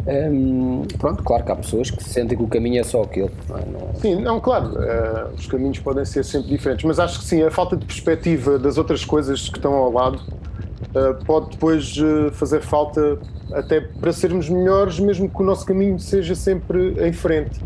Hum, 0.06 0.82
pronto, 0.98 1.22
claro 1.22 1.44
que 1.44 1.52
há 1.52 1.56
pessoas 1.56 1.90
que 1.90 2.02
sentem 2.04 2.36
que 2.36 2.44
o 2.44 2.46
caminho 2.46 2.80
é 2.80 2.84
só 2.84 3.02
aquele. 3.02 3.30
Não 3.48 3.56
é? 3.56 3.64
não... 3.64 3.94
Sim, 3.94 4.20
não, 4.20 4.38
claro, 4.38 4.66
uh, 4.74 5.34
os 5.34 5.46
caminhos 5.46 5.78
podem 5.78 6.04
ser 6.04 6.24
sempre 6.24 6.50
diferentes, 6.50 6.84
mas 6.84 6.98
acho 6.98 7.20
que 7.20 7.24
sim, 7.24 7.42
a 7.42 7.50
falta 7.50 7.76
de 7.76 7.86
perspectiva 7.86 8.58
das 8.58 8.76
outras 8.76 9.04
coisas 9.04 9.48
que 9.48 9.56
estão 9.56 9.72
ao 9.72 9.90
lado 9.90 10.16
uh, 10.16 11.24
pode 11.24 11.50
depois 11.50 11.96
uh, 11.96 12.30
fazer 12.32 12.60
falta 12.60 13.18
até 13.52 13.80
para 13.80 14.12
sermos 14.12 14.48
melhores, 14.48 15.00
mesmo 15.00 15.28
que 15.28 15.40
o 15.40 15.44
nosso 15.44 15.64
caminho 15.64 15.98
seja 15.98 16.34
sempre 16.34 16.94
em 17.06 17.12
frente. 17.12 17.60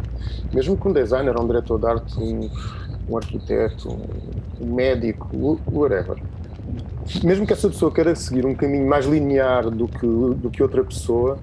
Mesmo 0.55 0.77
que 0.77 0.87
um 0.87 0.93
designer, 0.93 1.39
um 1.39 1.47
diretor 1.47 1.79
de 1.79 1.87
arte, 1.87 2.19
um, 2.19 2.49
um 3.09 3.17
arquiteto, 3.17 3.89
um, 4.61 4.75
médico, 4.75 5.29
whatever 5.73 6.17
mesmo 7.25 7.47
que 7.47 7.53
essa 7.55 7.69
pessoa 7.69 7.91
queira 7.91 8.15
seguir 8.15 8.45
um 8.45 8.55
caminho 8.55 8.87
mais 8.87 9.07
linear 9.07 9.71
do 9.71 9.89
que, 9.89 10.07
do 10.07 10.51
que 10.51 10.63
outra 10.63 10.85
pessoa, 10.85 11.39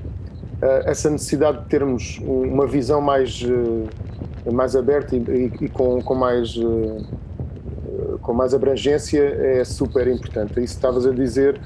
essa 0.85 1.09
necessidade 1.09 1.63
de 1.63 1.65
termos 1.65 2.19
uma 2.21 2.65
visão 2.65 3.01
mais, 3.01 3.43
eh, 3.43 4.51
mais 4.51 4.75
aberta 4.75 5.15
e, 5.15 5.51
e 5.61 5.69
com, 5.69 6.01
com, 6.01 6.15
mais, 6.15 6.55
eh, 6.57 8.17
com 8.21 8.33
mais 8.33 8.53
abrangência 8.53 9.21
é 9.21 9.63
super 9.63 10.07
importante. 10.07 10.51
Isso 10.53 10.75
estavas 10.75 11.05
a 11.05 11.11
dizer 11.11 11.59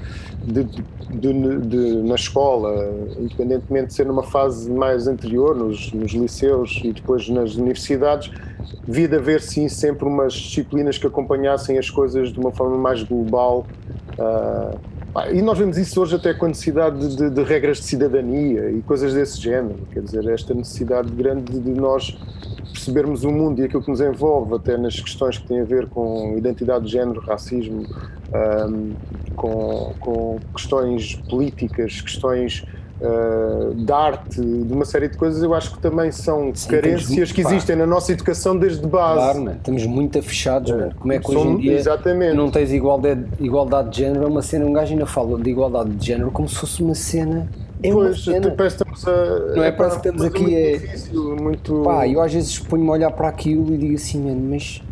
de, 0.44 0.64
de, 0.64 1.58
de, 1.60 2.02
na 2.02 2.14
escola, 2.14 2.92
independentemente 3.18 3.88
de 3.88 3.94
ser 3.94 4.06
numa 4.06 4.24
fase 4.24 4.70
mais 4.70 5.06
anterior, 5.06 5.54
nos, 5.54 5.92
nos 5.92 6.12
liceus 6.12 6.80
e 6.82 6.92
depois 6.92 7.28
nas 7.28 7.54
universidades, 7.54 8.30
devia 8.86 9.08
de 9.08 9.16
haver 9.16 9.40
sim 9.40 9.68
sempre 9.68 10.04
umas 10.04 10.32
disciplinas 10.32 10.98
que 10.98 11.06
acompanhassem 11.06 11.78
as 11.78 11.88
coisas 11.88 12.32
de 12.32 12.40
uma 12.40 12.50
forma 12.50 12.76
mais 12.76 13.02
global. 13.02 13.66
Uh, 14.18 14.89
e 15.32 15.42
nós 15.42 15.58
vemos 15.58 15.76
isso 15.76 16.00
hoje 16.00 16.14
até 16.14 16.32
com 16.32 16.46
a 16.46 16.48
necessidade 16.48 17.16
de, 17.16 17.30
de, 17.30 17.42
regras 17.42 17.78
de 17.78 17.84
cidadania 17.84 18.70
e 18.70 18.80
coisas 18.82 19.12
desse 19.12 19.40
género. 19.40 19.78
Quer 19.92 20.02
dizer, 20.02 20.28
esta 20.28 20.54
necessidade 20.54 21.10
grande 21.10 21.58
de 21.58 21.70
nós 21.70 22.16
percebermos 22.72 23.24
o 23.24 23.30
mundo 23.30 23.60
e 23.60 23.64
aquilo 23.64 23.82
que 23.82 23.90
nos 23.90 24.00
envolve, 24.00 24.54
até 24.54 24.76
nas 24.76 24.98
questões 25.00 25.36
que 25.36 25.48
têm 25.48 25.60
a 25.60 25.64
ver 25.64 25.88
com 25.88 26.36
identidade 26.38 26.84
de 26.84 26.92
género, 26.92 27.20
racismo, 27.20 27.84
um, 28.32 28.92
com, 29.34 29.94
com, 29.98 30.38
questões 30.54 31.16
políticas, 31.28 32.00
questões 32.00 32.64
uh, 33.00 33.74
de 33.74 33.92
arte, 33.92 34.40
de 34.40 34.72
uma 34.72 34.84
série 34.84 35.08
de 35.08 35.16
coisas, 35.16 35.42
eu 35.42 35.54
acho 35.54 35.72
que 35.72 35.78
também 35.78 36.12
são 36.12 36.50
Sim, 36.54 36.68
carências 36.68 37.32
que 37.32 37.40
existem 37.40 37.76
pá. 37.76 37.80
na 37.80 37.86
nossa 37.86 38.12
educação 38.12 38.56
desde 38.56 38.86
base. 38.86 39.14
Claro, 39.14 39.44
man. 39.44 39.52
estamos 39.52 39.86
muito 39.86 40.22
fechados, 40.22 40.70
mano. 40.70 40.94
Como 40.98 41.12
é 41.12 41.18
que 41.18 41.30
hoje 41.30 41.48
em 41.48 41.56
dia 41.58 41.72
exatamente. 41.74 42.36
não 42.36 42.50
tens 42.50 42.72
igualdade, 42.72 43.24
igualdade 43.38 43.90
de 43.90 43.98
género? 43.98 44.24
É 44.24 44.26
uma 44.26 44.42
cena, 44.42 44.66
um 44.66 44.72
gajo 44.72 44.92
ainda 44.92 45.06
fala 45.06 45.38
de 45.38 45.50
igualdade 45.50 45.90
de 45.90 46.06
género 46.06 46.30
como 46.30 46.48
se 46.48 46.56
fosse 46.56 46.82
uma 46.82 46.94
cena. 46.94 47.48
É 47.82 47.90
pois, 47.90 48.26
uma 48.26 48.34
cena. 48.34 48.50
parece 48.50 48.76
estamos 48.76 49.08
a. 49.08 49.38
Não 49.56 49.64
é, 49.64 49.72
parece 49.72 50.00
que 50.00 50.08
estamos 50.08 50.24
aqui. 50.24 50.54
É, 50.54 50.72
difícil, 50.76 51.36
muito... 51.36 51.82
Pá, 51.82 52.06
eu 52.06 52.20
às 52.20 52.32
vezes 52.32 52.58
ponho-me 52.58 52.90
a 52.90 52.92
olhar 52.92 53.10
para 53.10 53.28
aquilo 53.28 53.72
e 53.74 53.78
digo 53.78 53.94
assim, 53.94 54.22
mano, 54.22 54.40
mas 54.50 54.82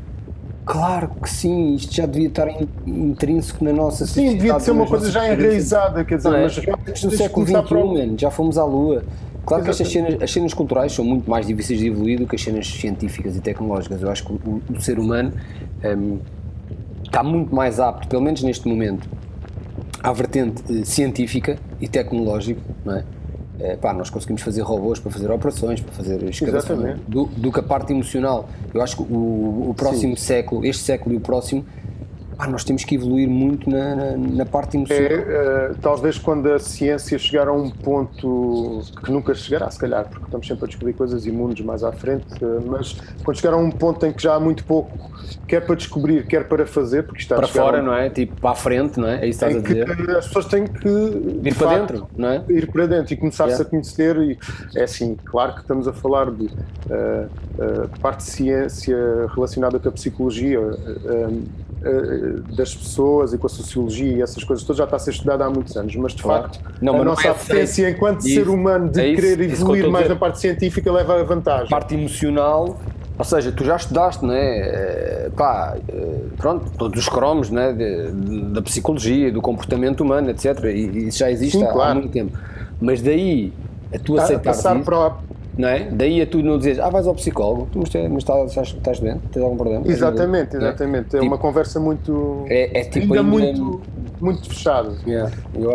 Claro 0.69 1.09
que 1.23 1.31
sim, 1.31 1.77
isto 1.77 1.95
já 1.95 2.05
devia 2.05 2.29
estar 2.29 2.47
intrínseco 2.87 3.65
na 3.65 3.73
nossa 3.73 4.05
sociedade. 4.07 4.33
Sim, 4.33 4.37
devia 4.37 4.61
ser 4.61 4.71
uma 4.73 4.87
coisa 4.87 5.11
já 5.11 5.27
enraizada, 5.27 6.05
quer 6.05 6.19
dizer, 6.19 6.29
é? 6.29 6.43
mas 6.43 6.59
realmente 6.59 7.07
no 7.07 7.11
século 7.11 7.47
XXI, 7.47 7.63
para... 7.63 8.19
já 8.19 8.31
fomos 8.31 8.59
à 8.59 8.65
Lua. 8.67 9.03
Claro 9.47 9.65
que 9.65 9.71
estas 9.71 9.91
cenas, 9.91 10.23
as 10.23 10.31
cenas 10.31 10.53
culturais 10.53 10.93
são 10.93 11.07
muito 11.07 11.29
mais 11.29 11.47
difíceis 11.47 11.79
de 11.79 11.87
evoluir 11.87 12.19
do 12.19 12.27
que 12.27 12.37
as 12.37 12.43
cenas 12.43 12.67
científicas 12.67 13.35
e 13.35 13.41
tecnológicas. 13.41 14.03
Eu 14.03 14.11
acho 14.11 14.27
que 14.27 14.33
o, 14.33 14.63
o 14.77 14.79
ser 14.79 14.99
humano 14.99 15.33
um, 15.83 16.19
está 17.03 17.23
muito 17.23 17.55
mais 17.55 17.81
apto, 17.81 18.07
pelo 18.07 18.21
menos 18.21 18.43
neste 18.43 18.69
momento, 18.69 19.09
à 20.03 20.13
vertente 20.13 20.63
uh, 20.71 20.85
científica 20.85 21.59
e 21.81 21.89
tecnológica, 21.89 22.61
não 22.85 22.97
é? 22.97 23.05
É, 23.61 23.77
pá, 23.77 23.93
nós 23.93 24.09
conseguimos 24.09 24.43
fazer 24.43 24.63
robôs 24.63 25.01
para 25.01 25.11
fazer 25.11 25.31
operações, 25.31 25.81
para 25.81 25.93
fazer 25.93 26.23
escavação, 26.25 26.77
do, 27.09 27.25
do 27.27 27.53
que 27.53 27.59
a 27.59 27.63
parte 27.63 27.93
emocional. 27.93 28.49
Eu 28.73 28.81
acho 28.81 28.97
que 28.97 29.03
o, 29.03 29.71
o 29.71 29.75
próximo 29.77 30.17
Sim. 30.17 30.23
século, 30.23 30.65
este 30.65 30.85
século 30.85 31.15
e 31.15 31.19
o 31.19 31.21
próximo, 31.21 31.65
ah, 32.39 32.47
nós 32.47 32.63
temos 32.63 32.85
que 32.85 32.95
evoluir 32.95 33.29
muito 33.29 33.69
na, 33.69 33.97
na, 33.97 34.17
na 34.17 34.47
parte 34.47 34.77
emocional. 34.77 35.11
É, 35.11 35.71
uh, 35.73 35.75
talvez 35.83 36.19
quando 36.19 36.47
a 36.53 36.59
ciência 36.61 37.19
chegar 37.19 37.49
a 37.49 37.53
um 37.53 37.69
ponto 37.69 38.81
que 39.05 39.11
nunca 39.11 39.35
chegará, 39.35 39.69
se 39.71 39.79
calhar, 39.79 40.09
porque 40.09 40.25
estamos 40.25 40.47
sempre 40.47 40.65
a 40.65 40.69
descobrir 40.69 40.93
coisas 40.93 41.27
e 41.27 41.33
mundos 41.33 41.61
mais 41.63 41.83
à 41.83 41.91
frente, 41.91 42.27
uh, 42.45 42.63
mas 42.65 42.97
quando 43.25 43.37
chegar 43.37 43.55
a 43.55 43.57
um 43.57 43.71
ponto 43.71 44.07
em 44.07 44.13
que 44.13 44.23
já 44.23 44.35
há 44.35 44.41
muito 44.41 44.65
pouco, 44.65 45.11
quer 45.49 45.67
para 45.67 45.75
descobrir, 45.75 46.27
quer 46.27 46.47
para 46.47 46.65
fazer, 46.65 47.03
porque 47.05 47.23
está 47.23 47.37
para 47.37 47.49
fora, 47.49 47.83
um... 47.83 47.87
não 47.87 47.95
é? 47.95 48.09
Tipo, 48.09 48.41
para 48.41 48.51
a 48.51 48.55
frente, 48.55 49.01
não 49.01 49.09
é? 49.09 49.25
É 49.25 49.27
isso 49.27 49.41
que 49.41 49.45
estás 49.47 49.57
a 49.57 49.69
dizer. 49.69 50.17
As 50.17 50.27
pessoas 50.27 50.47
têm 50.47 50.67
que 50.67 50.89
ir 50.89 51.55
para 51.57 51.69
facto, 51.69 51.93
dentro, 51.93 52.09
não 52.17 52.29
é? 52.29 52.45
Ir 52.49 52.71
para 52.71 52.87
dentro 52.87 53.15
e 53.15 53.17
começar-se 53.17 53.51
yeah. 53.51 53.67
a 53.67 53.69
conhecer. 53.69 54.17
E, 54.17 54.39
é 54.77 54.85
assim, 54.85 55.17
claro 55.25 55.55
que 55.55 55.63
estamos 55.63 55.89
a 55.89 55.93
falar 55.93 56.31
de 56.31 56.45
uh, 56.45 57.89
parte 58.01 58.19
de 58.19 58.31
ciência 58.31 58.97
relacionada 59.35 59.79
com 59.79 59.89
a 59.89 59.93
psicologia 59.93 60.59
eh, 60.59 61.29
das 62.57 62.75
pessoas 62.75 63.33
e 63.33 63.39
com 63.39 63.47
a 63.47 63.51
sociologia 63.51 64.17
e 64.17 64.23
essas 64.23 64.43
coisas 64.43 64.65
todas 64.65 64.79
já 64.79 64.85
está 64.85 64.97
a 64.97 64.99
ser 64.99 65.11
estudada 65.11 65.45
há 65.45 65.51
muitos 65.51 65.77
anos, 65.77 65.95
mas 65.97 66.13
de 66.13 66.23
claro. 66.23 66.45
facto 66.45 66.61
não, 66.81 67.01
a 67.01 67.05
nossa 67.05 67.29
é 67.29 67.91
enquanto 67.91 68.27
isso, 68.27 68.35
ser 68.35 68.49
humano 68.49 68.89
de 68.89 69.01
é 69.01 69.09
isso, 69.09 69.23
querer 69.23 69.41
evoluir 69.51 69.91
mais 69.91 70.09
na 70.09 70.17
parte 70.17 70.41
científica 70.41 70.91
leva 70.91 71.21
a 71.21 71.23
vantagem. 71.23 71.69
Parte 71.69 71.95
emocional, 71.95 72.77
ou 73.19 73.25
seja, 73.25 73.51
tu 73.51 73.65
já 73.65 73.75
estudaste, 73.75 74.25
é? 74.31 74.59
Eh, 75.27 75.31
pá, 75.37 75.77
eh, 75.89 76.21
pronto, 76.37 76.71
todos 76.79 77.01
os 77.01 77.09
cromos 77.09 77.51
né? 77.51 77.77
da 78.53 78.63
psicologia, 78.63 79.33
do 79.33 79.43
comportamento 79.43 80.03
humano, 80.03 80.31
etc. 80.31 80.65
E 80.67 81.09
isso 81.09 81.19
já 81.19 81.31
existe 81.31 81.59
Sim, 81.59 81.65
há, 81.65 81.73
claro. 81.73 81.91
há, 81.91 81.95
muito 81.95 82.11
tempo. 82.11 82.39
Mas 82.81 83.03
daí 83.03 83.53
a 83.93 83.99
tua 83.99 84.39
passar 84.39 84.81
para, 84.85 85.17
não 85.59 85.69
é? 85.69 85.89
Daí 85.91 86.23
a 86.23 86.27
tu 86.27 86.41
não 86.41 86.57
dizes, 86.57 86.79
ah, 86.79 86.89
vais 86.89 87.05
ao 87.09 87.15
psicólogo, 87.17 87.69
tu, 87.73 87.81
mas, 87.81 87.93
mas 87.93 88.19
estás, 88.19 88.69
estás 88.69 89.01
doente, 89.01 89.23
tens 89.33 89.43
algum 89.43 89.57
problema? 89.57 89.85
Exatamente, 89.89 90.57
exatamente. 90.57 91.17
É, 91.17 91.19
é 91.19 91.21
tipo, 91.21 91.27
uma 91.27 91.39
conversa 91.39 91.81
muito. 91.81 92.45
É, 92.47 92.81
é 92.81 92.85
tipo 92.85 93.13
ainda, 93.13 93.25
muito, 93.25 93.81
muito 94.21 94.49
fechada. 94.49 94.95
Yeah, 95.05 95.33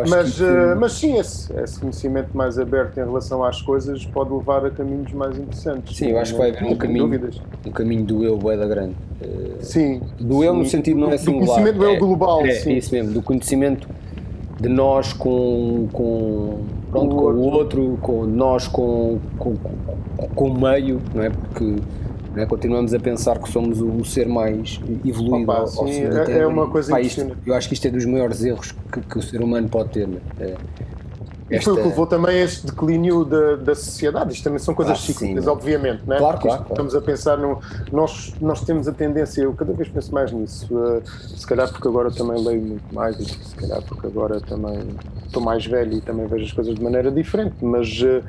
mas, 0.08 0.40
uh, 0.40 0.76
mas 0.80 0.94
sim, 0.94 1.20
esse, 1.20 1.52
esse 1.60 1.82
conhecimento 1.82 2.30
mais 2.34 2.58
aberto 2.58 2.98
em 2.98 3.04
relação 3.04 3.44
às 3.44 3.62
coisas 3.62 4.06
pode 4.06 4.32
levar 4.32 4.66
a 4.66 4.72
caminhos 4.72 5.12
mais 5.12 5.38
interessantes. 5.38 5.98
Sim, 5.98 6.12
eu 6.12 6.18
acho 6.18 6.32
que 6.32 6.40
vai 6.40 6.52
haver 6.52 6.64
um 6.64 6.78
caminho, 6.78 7.32
um 7.66 7.72
caminho 7.72 8.06
do 8.06 8.24
eu 8.24 8.38
bué 8.38 8.56
da 8.56 8.66
grande. 8.66 8.96
Uh, 9.22 9.58
sim. 9.60 10.02
Do 10.18 10.36
sim. 10.36 10.46
eu 10.46 10.54
no 10.54 10.66
sentido 10.66 11.00
não 11.02 11.12
é 11.12 11.18
singular. 11.18 11.42
Do 11.42 11.46
conhecimento 11.46 11.78
do 11.78 11.84
eu 11.84 11.92
é, 11.92 11.98
global, 11.98 12.46
é, 12.46 12.52
sim. 12.52 12.72
É 12.72 12.78
isso 12.78 12.96
mesmo, 12.96 13.12
do 13.12 13.22
conhecimento 13.22 13.86
de 14.62 14.70
nós 14.70 15.12
com, 15.12 15.90
com, 15.92 16.62
pronto, 16.94 17.16
com 17.16 17.24
o 17.24 17.42
outro, 17.52 17.98
com 18.02 18.26
nós 18.26 18.68
com, 18.68 19.20
com, 19.38 19.56
com 20.36 20.50
o 20.50 20.62
meio, 20.62 21.02
não 21.14 21.24
é? 21.24 21.30
Porque 21.30 21.76
é? 22.36 22.46
continuamos 22.46 22.94
a 22.94 23.00
pensar 23.00 23.40
que 23.40 23.50
somos 23.50 23.82
o, 23.82 24.04
ser 24.04 24.28
mais 24.28 24.80
evoluído 25.06 25.52
Opa, 25.52 25.54
ao, 25.54 25.62
ao 25.62 25.88
sim, 25.88 26.04
é, 26.04 26.40
é, 26.40 26.48
uma 26.48 26.68
coisa 26.68 26.92
Pá, 26.92 27.02
isto, 27.02 27.36
Eu 27.46 27.54
acho 27.54 27.68
que 27.68 27.74
isto 27.74 27.88
é 27.88 27.92
dos 27.92 28.06
maiores 28.06 28.44
erros 28.44 28.74
que, 28.92 29.02
que 29.02 29.18
o 29.18 29.22
ser 29.22 29.42
humano 29.42 29.70
pode 29.70 29.90
ter. 29.90 30.10
É? 30.40 30.56
Esta... 31.50 31.56
E 31.56 31.62
foi 31.62 31.74
o 31.74 31.76
que 31.78 31.90
levou 31.90 32.08
também 32.08 32.40
a 32.40 32.44
este 32.44 32.66
declínio 32.66 33.26
da, 33.26 33.56
da 33.58 33.76
sociedade. 33.76 34.34
Isto 34.34 34.46
também 34.46 34.60
são 34.60 34.74
coisas 34.74 34.98
ah, 34.98 35.02
cíclicas, 35.02 35.48
obviamente, 35.48 36.04
não 36.06 36.16
é? 36.16 36.20
Claro, 36.20 36.40
claro, 36.40 36.66
Estamos 36.70 36.96
a 36.96 37.02
pensar 37.02 37.38
no. 37.38 37.60
Nós, 37.92 38.34
nós 38.40 38.62
temos 38.62 38.88
a 38.88 38.92
tendência, 38.92 39.42
eu 39.42 39.54
cada 39.54 39.74
vez 39.74 39.90
penso 39.90 40.14
mais 40.14 40.32
nisso, 40.32 40.74
uh, 40.74 41.02
se 41.06 41.46
calhar 41.46 41.70
porque 41.70 41.88
agora 41.88 42.12
também 42.12 42.44
leio 42.44 42.62
muito 42.62 42.96
mais, 42.96 43.20
e 43.20 43.26
se 43.26 43.56
calhar 43.56 43.82
porque 43.84 44.08
agora 44.08 44.40
também 44.40 44.96
estou 45.26 45.44
mais 45.44 45.66
velho 45.66 45.94
e 45.94 46.02
também 46.02 46.28
vejo 46.28 46.46
as 46.46 46.52
coisas 46.52 46.76
de 46.76 46.82
maneira 46.82 47.12
diferente, 47.12 47.56
mas 47.62 47.88
uh, 48.02 48.24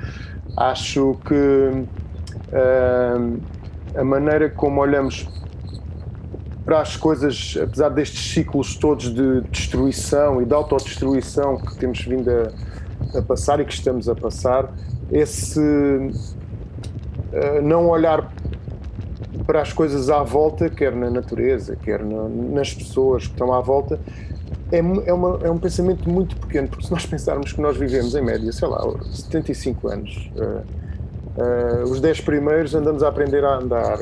acho 0.56 1.16
que 1.24 1.34
uh, 2.52 3.40
a 3.96 4.04
maneira 4.04 4.50
como 4.50 4.80
olhamos 4.80 5.28
para 6.64 6.80
as 6.80 6.96
coisas, 6.96 7.56
apesar 7.62 7.90
destes 7.90 8.32
ciclos 8.32 8.74
todos 8.76 9.12
de 9.12 9.42
destruição 9.50 10.40
e 10.40 10.46
de 10.46 10.54
autodestruição 10.54 11.58
que 11.58 11.76
temos 11.76 12.00
vindo 12.00 12.30
a 12.30 12.50
a 13.16 13.22
passar 13.22 13.60
e 13.60 13.64
que 13.64 13.72
estamos 13.72 14.08
a 14.08 14.14
passar, 14.14 14.72
esse 15.12 15.60
uh, 15.60 16.12
não 17.62 17.88
olhar 17.88 18.32
para 19.46 19.60
as 19.60 19.72
coisas 19.72 20.08
à 20.08 20.22
volta, 20.22 20.70
quer 20.70 20.94
na 20.94 21.10
natureza, 21.10 21.76
quer 21.76 22.02
na, 22.04 22.28
nas 22.28 22.72
pessoas 22.72 23.26
que 23.26 23.32
estão 23.32 23.52
à 23.52 23.60
volta, 23.60 24.00
é, 24.72 24.78
é, 24.78 25.12
uma, 25.12 25.38
é, 25.42 25.50
um 25.50 25.58
pensamento 25.58 26.08
muito 26.08 26.36
pequeno, 26.36 26.68
porque 26.68 26.86
se 26.86 26.90
nós 26.90 27.04
pensarmos 27.06 27.52
que 27.52 27.60
nós 27.60 27.76
vivemos 27.76 28.14
em 28.14 28.22
média, 28.22 28.50
sei 28.52 28.68
lá, 28.68 28.80
75 29.12 29.88
anos, 29.88 30.30
uh, 30.36 30.62
uh, 31.40 31.90
os 31.90 32.00
10 32.00 32.22
primeiros 32.22 32.74
andamos 32.74 33.02
a 33.02 33.08
aprender 33.08 33.44
a 33.44 33.56
andar, 33.56 33.98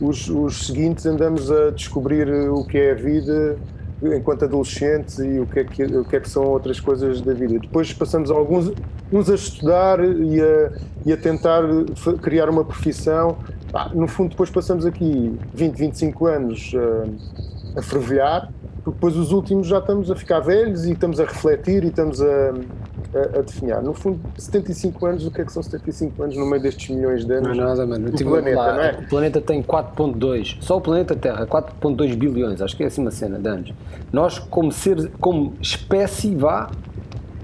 os, 0.00 0.28
os 0.28 0.66
seguintes 0.66 1.04
andamos 1.06 1.50
a 1.50 1.70
descobrir 1.70 2.28
o 2.48 2.64
que 2.64 2.78
é 2.78 2.92
a 2.92 2.94
vida, 2.94 3.58
enquanto 4.02 4.44
adolescentes 4.44 5.18
e 5.18 5.38
o 5.38 5.46
que, 5.46 5.60
é 5.60 5.64
que, 5.64 5.84
o 5.84 6.04
que 6.04 6.16
é 6.16 6.20
que 6.20 6.28
são 6.28 6.44
outras 6.44 6.80
coisas 6.80 7.20
da 7.20 7.32
vida. 7.32 7.58
Depois 7.58 7.92
passamos 7.92 8.30
alguns 8.30 8.72
uns 9.12 9.30
a 9.30 9.34
estudar 9.34 10.04
e 10.04 10.40
a, 10.40 10.72
e 11.06 11.12
a 11.12 11.16
tentar 11.16 11.62
criar 12.22 12.48
uma 12.48 12.64
profissão. 12.64 13.36
Ah, 13.72 13.90
no 13.94 14.06
fundo, 14.06 14.30
depois 14.30 14.50
passamos 14.50 14.86
aqui 14.86 15.38
20, 15.54 15.76
25 15.76 16.26
anos 16.26 16.72
a, 17.74 17.78
a 17.78 17.82
fervilhar, 17.82 18.52
porque 18.82 18.90
depois 18.90 19.16
os 19.16 19.32
últimos 19.32 19.66
já 19.66 19.78
estamos 19.78 20.10
a 20.10 20.16
ficar 20.16 20.40
velhos 20.40 20.84
e 20.84 20.92
estamos 20.92 21.18
a 21.20 21.24
refletir 21.24 21.84
e 21.84 21.88
estamos 21.88 22.20
a, 22.20 22.54
a, 23.14 23.38
a, 23.38 23.42
definhar. 23.42 23.82
No 23.82 23.94
fundo, 23.94 24.20
75 24.36 25.06
anos, 25.06 25.26
o 25.26 25.30
que 25.30 25.40
é 25.40 25.44
que 25.44 25.52
são 25.52 25.62
75 25.62 26.22
anos 26.22 26.36
no 26.36 26.46
meio 26.46 26.62
destes 26.62 26.94
milhões 26.94 27.24
de 27.24 27.32
anos? 27.34 27.56
Não 27.56 27.64
é 27.64 27.68
nada, 27.68 27.86
mano. 27.86 28.10
Do 28.10 28.24
planeta, 28.24 28.56
lá, 28.56 28.74
não 28.74 28.82
é? 28.82 28.92
O 28.92 29.08
planeta 29.08 29.40
tem 29.40 29.62
4.2, 29.62 30.56
só 30.60 30.76
o 30.76 30.80
planeta 30.80 31.14
Terra, 31.14 31.46
4.2 31.46 32.16
bilhões, 32.16 32.60
acho 32.60 32.76
que 32.76 32.82
é 32.82 32.86
assim 32.86 33.00
uma 33.00 33.10
cena 33.10 33.38
de 33.38 33.48
anos. 33.48 33.72
Nós, 34.12 34.38
como 34.38 34.72
ser, 34.72 35.10
como 35.20 35.54
espécie, 35.60 36.34
vá, 36.34 36.70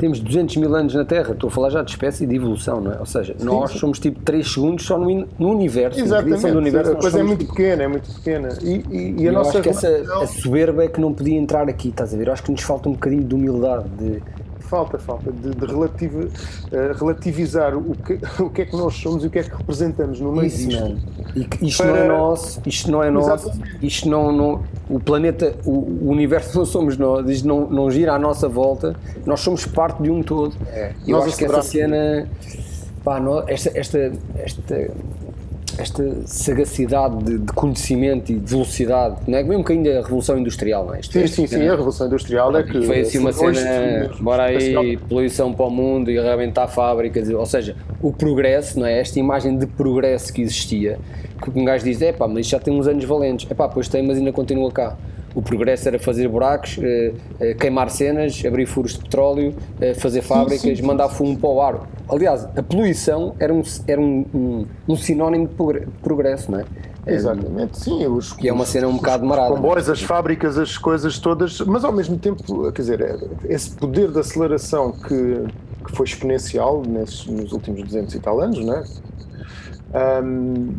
temos 0.00 0.18
200 0.18 0.56
mil 0.56 0.74
anos 0.74 0.94
na 0.94 1.04
Terra, 1.04 1.32
estou 1.32 1.48
a 1.48 1.50
falar 1.50 1.68
já 1.68 1.82
de 1.82 1.90
espécie 1.90 2.26
de 2.26 2.34
evolução, 2.34 2.80
não 2.80 2.92
é? 2.92 2.98
Ou 2.98 3.04
seja, 3.04 3.34
sim, 3.38 3.44
nós 3.44 3.72
sim. 3.72 3.78
somos 3.78 3.98
tipo 3.98 4.18
3 4.20 4.50
segundos 4.50 4.86
só 4.86 4.98
no, 4.98 5.28
no 5.38 5.50
universo. 5.50 6.00
Exatamente, 6.00 6.50
do 6.50 6.58
universo, 6.58 6.92
a 6.92 6.96
coisa 6.96 7.20
é 7.20 7.22
muito 7.22 7.40
tipo... 7.40 7.54
pequena, 7.54 7.82
é 7.82 7.88
muito 7.88 8.10
pequena. 8.14 8.48
E, 8.62 8.82
e, 8.90 9.14
e 9.18 9.28
a 9.28 9.30
eu 9.30 9.32
nossa 9.32 9.50
acho 9.50 9.62
que 9.62 9.68
essa 9.68 9.88
a 10.22 10.26
soberba 10.26 10.84
é 10.84 10.88
que 10.88 10.98
não 10.98 11.12
podia 11.12 11.38
entrar 11.38 11.68
aqui, 11.68 11.88
estás 11.90 12.14
a 12.14 12.16
ver? 12.16 12.28
Eu 12.28 12.32
acho 12.32 12.42
que 12.42 12.50
nos 12.50 12.62
falta 12.62 12.88
um 12.88 12.92
bocadinho 12.92 13.24
de 13.24 13.34
humildade, 13.34 13.90
de 13.90 14.22
falta, 14.70 14.98
falta 15.00 15.32
de, 15.32 15.50
de 15.50 15.74
uh, 15.74 16.30
relativizar 16.96 17.76
o 17.76 17.96
que, 17.96 18.20
o 18.40 18.48
que 18.48 18.62
é 18.62 18.64
que 18.64 18.76
nós 18.76 18.94
somos 18.94 19.24
e 19.24 19.26
o 19.26 19.30
que 19.30 19.40
é 19.40 19.42
que 19.42 19.50
representamos 19.50 20.20
no 20.20 20.30
meio 20.30 20.46
Isso, 20.46 20.68
disto. 20.68 20.96
E 21.34 21.66
isto 21.66 21.82
Para... 21.82 21.92
não 21.92 21.96
é 21.96 22.08
nosso, 22.08 22.62
isto 22.64 22.90
não 22.90 23.02
é 23.02 23.10
nosso, 23.10 23.52
isto 23.82 24.08
não, 24.08 24.30
não, 24.30 24.62
o 24.88 25.00
planeta, 25.00 25.56
o, 25.64 25.72
o, 25.72 26.10
universo 26.10 26.56
não 26.56 26.64
somos 26.64 26.96
nós, 26.96 27.28
isto 27.28 27.48
não, 27.48 27.68
não 27.68 27.90
gira 27.90 28.14
à 28.14 28.18
nossa 28.18 28.48
volta, 28.48 28.94
nós 29.26 29.40
somos 29.40 29.66
parte 29.66 30.00
de 30.02 30.10
um 30.10 30.22
todo. 30.22 30.54
É. 30.68 30.92
Eu 31.06 31.20
acho 31.20 31.36
que 31.36 31.44
essa 31.44 31.62
cena, 31.62 32.28
pá, 33.02 33.18
não, 33.18 33.48
esta, 33.48 33.76
esta, 33.76 34.12
esta 34.36 34.90
esta 35.80 36.26
sagacidade 36.26 37.16
de, 37.24 37.38
de, 37.38 37.52
conhecimento 37.52 38.30
e 38.30 38.36
de 38.36 38.50
velocidade, 38.50 39.16
não 39.26 39.38
é? 39.38 39.42
Mesmo 39.42 39.64
que 39.64 39.72
ainda 39.72 39.98
a 39.98 40.02
Revolução 40.02 40.38
Industrial, 40.38 40.86
não 40.86 40.94
é? 40.94 41.02
Sim, 41.02 41.26
sim, 41.26 41.46
sim, 41.46 41.68
a 41.68 41.72
Revolução 41.72 42.06
Industrial 42.06 42.56
é 42.56 42.62
que. 42.62 42.82
Foi 42.82 43.00
assim 43.00 43.18
uma 43.18 43.32
cena, 43.32 44.10
bora 44.20 44.44
aí, 44.44 44.96
poluição 44.96 45.52
para 45.52 45.66
o 45.66 45.70
mundo 45.70 46.10
e 46.10 46.18
arrebentar 46.18 46.68
fábricas, 46.68 47.28
ou 47.28 47.46
seja, 47.46 47.76
o 48.02 48.12
progresso, 48.12 48.78
não 48.78 48.86
é? 48.86 49.00
Esta 49.00 49.18
imagem 49.18 49.56
de 49.56 49.66
progresso 49.66 50.32
que 50.32 50.42
existia, 50.42 50.98
que 51.42 51.58
um 51.58 51.64
gajo 51.64 51.84
diz, 51.84 52.00
é 52.02 52.12
pá, 52.12 52.28
mas 52.28 52.40
isto 52.40 52.50
já 52.50 52.60
tem 52.60 52.72
uns 52.72 52.86
anos 52.86 53.04
valentes, 53.04 53.50
é 53.50 53.54
pá, 53.54 53.68
pois 53.68 53.88
tem, 53.88 54.06
mas 54.06 54.18
ainda 54.18 54.32
continua 54.32 54.70
cá. 54.70 54.96
O 55.34 55.42
progresso 55.42 55.88
era 55.88 55.98
fazer 55.98 56.28
buracos, 56.28 56.78
uh, 56.78 56.82
uh, 56.82 57.58
queimar 57.58 57.90
cenas, 57.90 58.42
abrir 58.44 58.66
furos 58.66 58.92
de 58.92 59.00
petróleo, 59.00 59.54
fazer 59.98 60.22
fábricas, 60.22 60.60
sim, 60.60 60.76
sim, 60.76 60.82
mandar 60.82 61.08
fumo 61.08 61.38
para 61.38 61.48
o 61.48 61.62
ar. 61.62 61.88
Aliás, 62.08 62.44
a 62.56 62.62
poluição 62.62 63.34
era 63.38 63.52
um, 63.52 63.62
era 63.86 64.00
um, 64.00 64.26
um, 64.34 64.66
um 64.88 64.96
sinónimo 64.96 65.48
de 65.48 65.86
progresso, 66.02 66.50
não 66.50 66.60
é? 66.60 66.64
Exatamente, 67.06 67.78
sim. 67.78 68.06
Os, 68.06 68.32
que 68.32 68.48
é 68.48 68.52
uma 68.52 68.66
cena 68.66 68.86
um 68.88 68.96
bocado 68.96 69.24
marada. 69.24 69.52
Os 69.52 69.56
comboios, 69.56 69.88
as 69.88 70.02
fábricas, 70.02 70.58
as 70.58 70.76
coisas 70.76 71.18
todas, 71.18 71.60
mas 71.60 71.84
ao 71.84 71.92
mesmo 71.92 72.18
tempo, 72.18 72.70
quer 72.72 72.82
dizer, 72.82 73.28
esse 73.48 73.70
poder 73.70 74.10
de 74.10 74.18
aceleração 74.18 74.92
que, 74.92 75.44
que 75.84 75.96
foi 75.96 76.06
exponencial 76.06 76.82
nesses, 76.86 77.26
nos 77.26 77.52
últimos 77.52 77.82
200 77.82 78.14
e 78.14 78.20
tal 78.20 78.40
anos, 78.40 78.64
não 78.64 78.74
é? 78.74 78.84
Um, 80.22 80.74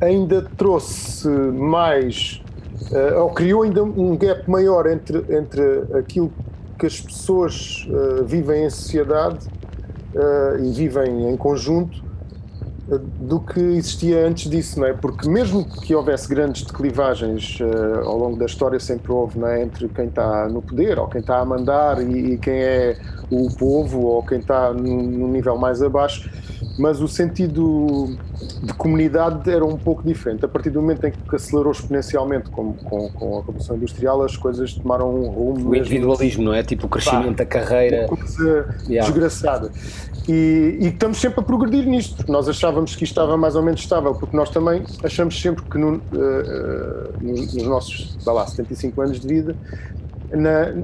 ainda 0.00 0.42
trouxe 0.56 1.28
mais, 1.28 2.41
uh, 2.90 3.20
ou 3.22 3.30
criou 3.30 3.62
ainda 3.62 3.82
um 3.82 4.16
gap 4.16 4.48
maior 4.48 4.86
entre, 4.86 5.18
entre 5.30 5.62
aquilo 5.98 6.32
que 6.78 6.86
as 6.86 7.00
pessoas 7.00 7.86
uh, 7.88 8.24
vivem 8.24 8.64
em 8.64 8.70
sociedade 8.70 9.46
uh, 10.14 10.64
e 10.64 10.72
vivem 10.72 11.30
em 11.30 11.36
conjunto 11.36 12.02
do 12.98 13.40
que 13.40 13.60
existia 13.60 14.26
antes 14.26 14.50
disso, 14.50 14.80
não 14.80 14.86
é? 14.86 14.92
Porque 14.92 15.28
mesmo 15.28 15.64
que 15.64 15.94
houvesse 15.94 16.28
grandes 16.28 16.62
declivagens 16.62 17.58
uh, 17.60 18.00
ao 18.04 18.18
longo 18.18 18.36
da 18.36 18.44
história, 18.44 18.78
sempre 18.80 19.12
houve, 19.12 19.38
não 19.38 19.46
é? 19.46 19.62
Entre 19.62 19.88
quem 19.88 20.06
está 20.06 20.48
no 20.48 20.60
poder 20.60 20.98
ou 20.98 21.06
quem 21.06 21.20
está 21.20 21.38
a 21.38 21.44
mandar 21.44 22.02
e, 22.02 22.34
e, 22.34 22.38
quem 22.38 22.54
é 22.54 22.98
o 23.30 23.48
povo 23.56 24.00
ou 24.00 24.22
quem 24.22 24.38
está 24.38 24.72
num 24.72 25.28
nível 25.28 25.56
mais 25.56 25.82
abaixo, 25.82 26.28
mas 26.78 27.00
o 27.00 27.08
sentido 27.08 28.16
de 28.62 28.72
comunidade 28.74 29.50
era 29.50 29.64
um 29.64 29.76
pouco 29.76 30.02
diferente. 30.02 30.44
A 30.44 30.48
partir 30.48 30.70
do 30.70 30.80
momento 30.80 31.06
em 31.06 31.12
que 31.12 31.36
acelerou 31.36 31.72
exponencialmente 31.72 32.50
com, 32.50 32.72
com, 32.72 33.10
com 33.10 33.38
a 33.38 33.40
Revolução 33.40 33.76
Industrial, 33.76 34.22
as 34.22 34.36
coisas 34.36 34.72
tomaram 34.74 35.14
um 35.14 35.28
rumo. 35.28 35.70
O 35.70 35.76
individualismo, 35.76 36.44
não 36.44 36.54
é? 36.54 36.62
Tipo 36.62 36.86
o 36.86 36.88
crescimento 36.88 37.36
da 37.36 37.46
carreira. 37.46 38.06
Uma 38.08 38.16
coisa 38.16 38.76
yeah. 38.88 39.10
desgraçada. 39.10 39.70
E, 40.28 40.78
e, 40.80 40.88
estamos 40.88 41.20
sempre 41.20 41.40
a 41.40 41.42
progredir 41.42 41.84
nisto, 41.84 42.16
porque 42.16 42.30
nós 42.30 42.48
achávamos 42.48 42.94
que 42.94 43.04
isto 43.04 43.12
estava 43.12 43.36
mais 43.36 43.56
ou 43.56 43.62
menos 43.62 43.80
estável, 43.80 44.14
porque 44.14 44.36
nós 44.36 44.50
também 44.50 44.84
achamos 45.02 45.40
sempre 45.40 45.64
que 45.64 45.76
no, 45.76 45.94
uh, 45.94 45.98
uh, 45.98 47.12
nos, 47.20 47.54
nos, 47.54 47.64
nossos, 47.64 48.16
lá, 48.24 48.46
75 48.46 49.00
anos 49.00 49.20
de 49.20 49.26
vida, 49.26 49.56
na, 50.30 50.74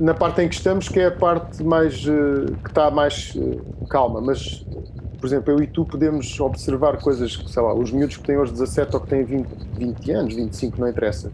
na 0.00 0.14
parte 0.14 0.40
em 0.40 0.48
que 0.48 0.54
estamos, 0.54 0.88
que 0.88 0.98
é 0.98 1.06
a 1.06 1.10
parte 1.10 1.62
mais 1.62 2.06
uh, 2.06 2.52
que 2.64 2.70
está 2.70 2.90
mais 2.90 3.36
calma, 3.90 4.20
mas 4.20 4.64
por 5.26 5.30
exemplo, 5.30 5.54
eu 5.54 5.60
e 5.60 5.66
tu 5.66 5.84
podemos 5.84 6.38
observar 6.38 6.98
coisas 6.98 7.34
que, 7.36 7.50
sei 7.50 7.60
lá, 7.60 7.74
os 7.74 7.90
miúdos 7.90 8.16
que 8.16 8.22
têm 8.22 8.38
hoje 8.38 8.52
17 8.52 8.94
ou 8.94 9.02
que 9.02 9.08
têm 9.08 9.24
20, 9.24 9.48
20 9.76 10.10
anos, 10.12 10.34
25, 10.36 10.80
não 10.80 10.88
interessa, 10.88 11.32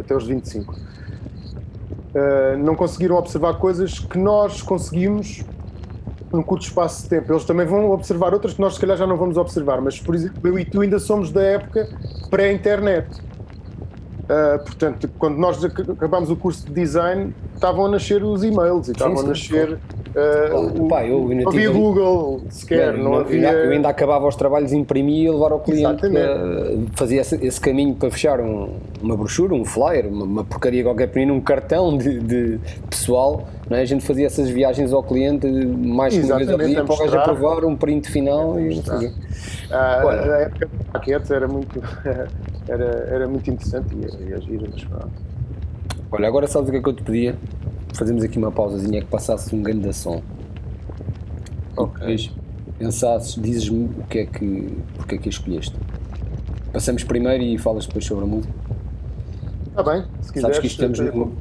até 0.00 0.16
os 0.16 0.26
25, 0.26 0.74
não 2.58 2.74
conseguiram 2.74 3.14
observar 3.14 3.54
coisas 3.54 4.00
que 4.00 4.18
nós 4.18 4.60
conseguimos 4.60 5.44
num 6.32 6.42
curto 6.42 6.64
espaço 6.64 7.04
de 7.04 7.10
tempo. 7.10 7.32
Eles 7.32 7.44
também 7.44 7.64
vão 7.64 7.92
observar 7.92 8.34
outras 8.34 8.54
que 8.54 8.60
nós 8.60 8.74
se 8.74 8.80
calhar 8.80 8.96
já 8.96 9.06
não 9.06 9.16
vamos 9.16 9.36
observar, 9.36 9.80
mas 9.80 10.00
por 10.00 10.16
exemplo, 10.16 10.40
eu 10.44 10.58
e 10.58 10.64
tu 10.64 10.80
ainda 10.80 10.98
somos 10.98 11.30
da 11.30 11.42
época 11.42 11.88
pré-internet. 12.28 13.06
Uh, 14.24 14.62
portanto, 14.64 15.08
quando 15.16 15.38
nós 15.38 15.64
acabámos 15.64 16.28
o 16.28 16.36
curso 16.36 16.66
de 16.66 16.72
design, 16.72 17.32
estavam 17.54 17.86
a 17.86 17.88
nascer 17.88 18.22
os 18.24 18.42
e-mails 18.42 18.88
e 18.88 18.90
estavam 18.90 19.16
sim, 19.16 19.24
a 19.24 19.28
nascer 19.28 19.78
Uh, 20.08 20.88
Pá, 20.88 21.04
eu 21.04 21.28
não 21.28 21.48
havia 21.48 21.70
Google 21.70 22.40
sequer, 22.48 22.96
não, 22.96 23.04
não 23.04 23.14
havia... 23.16 23.52
Eu 23.52 23.70
ainda 23.70 23.88
acabava 23.88 24.26
os 24.26 24.36
trabalhos, 24.36 24.72
imprimia 24.72 25.28
e 25.28 25.30
levar 25.30 25.52
ao 25.52 25.60
cliente, 25.60 26.06
uh, 26.06 26.86
fazia 26.94 27.20
esse, 27.20 27.36
esse, 27.44 27.60
caminho 27.60 27.94
para 27.94 28.10
fechar 28.10 28.40
um, 28.40 28.70
uma 29.02 29.16
brochura, 29.16 29.54
um 29.54 29.64
flyer, 29.64 30.06
uma, 30.06 30.24
uma 30.24 30.44
porcaria 30.44 30.82
qualquer 30.82 31.08
pequenina, 31.08 31.32
um 31.32 31.40
cartão 31.40 31.96
de, 31.96 32.20
de 32.20 32.58
pessoal, 32.88 33.46
é? 33.70 33.80
a 33.80 33.84
gente 33.84 34.04
fazia 34.04 34.26
essas 34.26 34.48
viagens 34.48 34.92
ao 34.92 35.02
cliente 35.02 35.46
mais 35.46 36.16
que 36.16 36.24
uma 36.24 36.36
vez 36.36 36.50
ao 36.50 36.58
dia 36.58 36.84
para 36.84 36.94
o 36.94 36.98
gajo 36.98 37.18
aprovar 37.18 37.64
um 37.64 37.76
print 37.76 38.10
final 38.10 38.58
e 38.58 38.80
ah, 39.70 40.02
a 40.02 40.40
época 40.40 40.66
do 40.66 40.84
paquete 40.92 41.32
era 41.32 41.46
muito, 41.46 41.82
era, 42.66 42.84
era 43.10 43.28
muito 43.28 43.50
interessante 43.50 43.94
e, 43.94 44.30
e 44.30 44.34
agir, 44.34 44.60
mas 44.62 44.86
Olha, 46.10 46.26
agora 46.26 46.46
sabes 46.46 46.70
o 46.70 46.72
que 46.72 46.78
é 46.78 46.82
que 46.82 46.88
eu 46.88 46.94
te 46.94 47.02
pedia? 47.02 47.36
Fazemos 47.94 48.22
aqui 48.22 48.38
uma 48.38 48.52
pausazinha 48.52 49.00
que 49.00 49.08
passasse 49.08 49.54
um 49.54 49.62
grande 49.62 49.92
som. 49.92 50.22
Ok. 51.76 52.00
Depois 52.00 52.30
pensasses, 52.78 53.34
dizes-me 53.34 53.86
o 53.98 54.04
que 54.04 54.20
é 54.20 54.26
que, 54.26 54.78
porque 54.94 55.16
é 55.16 55.18
que 55.18 55.28
a 55.28 55.30
escolheste. 55.30 55.74
Passamos 56.72 57.02
primeiro 57.02 57.42
e 57.42 57.58
falas 57.58 57.86
depois 57.86 58.04
sobre 58.04 58.24
a 58.24 58.26
música. 58.26 58.54
Está 59.68 59.82
bem, 59.82 60.04
se 60.20 60.32
quiseres. 60.32 60.56
Sabes 60.56 60.58
que 60.58 60.66
isto, 60.66 60.84
estamos, 60.84 61.14
no, 61.14 61.32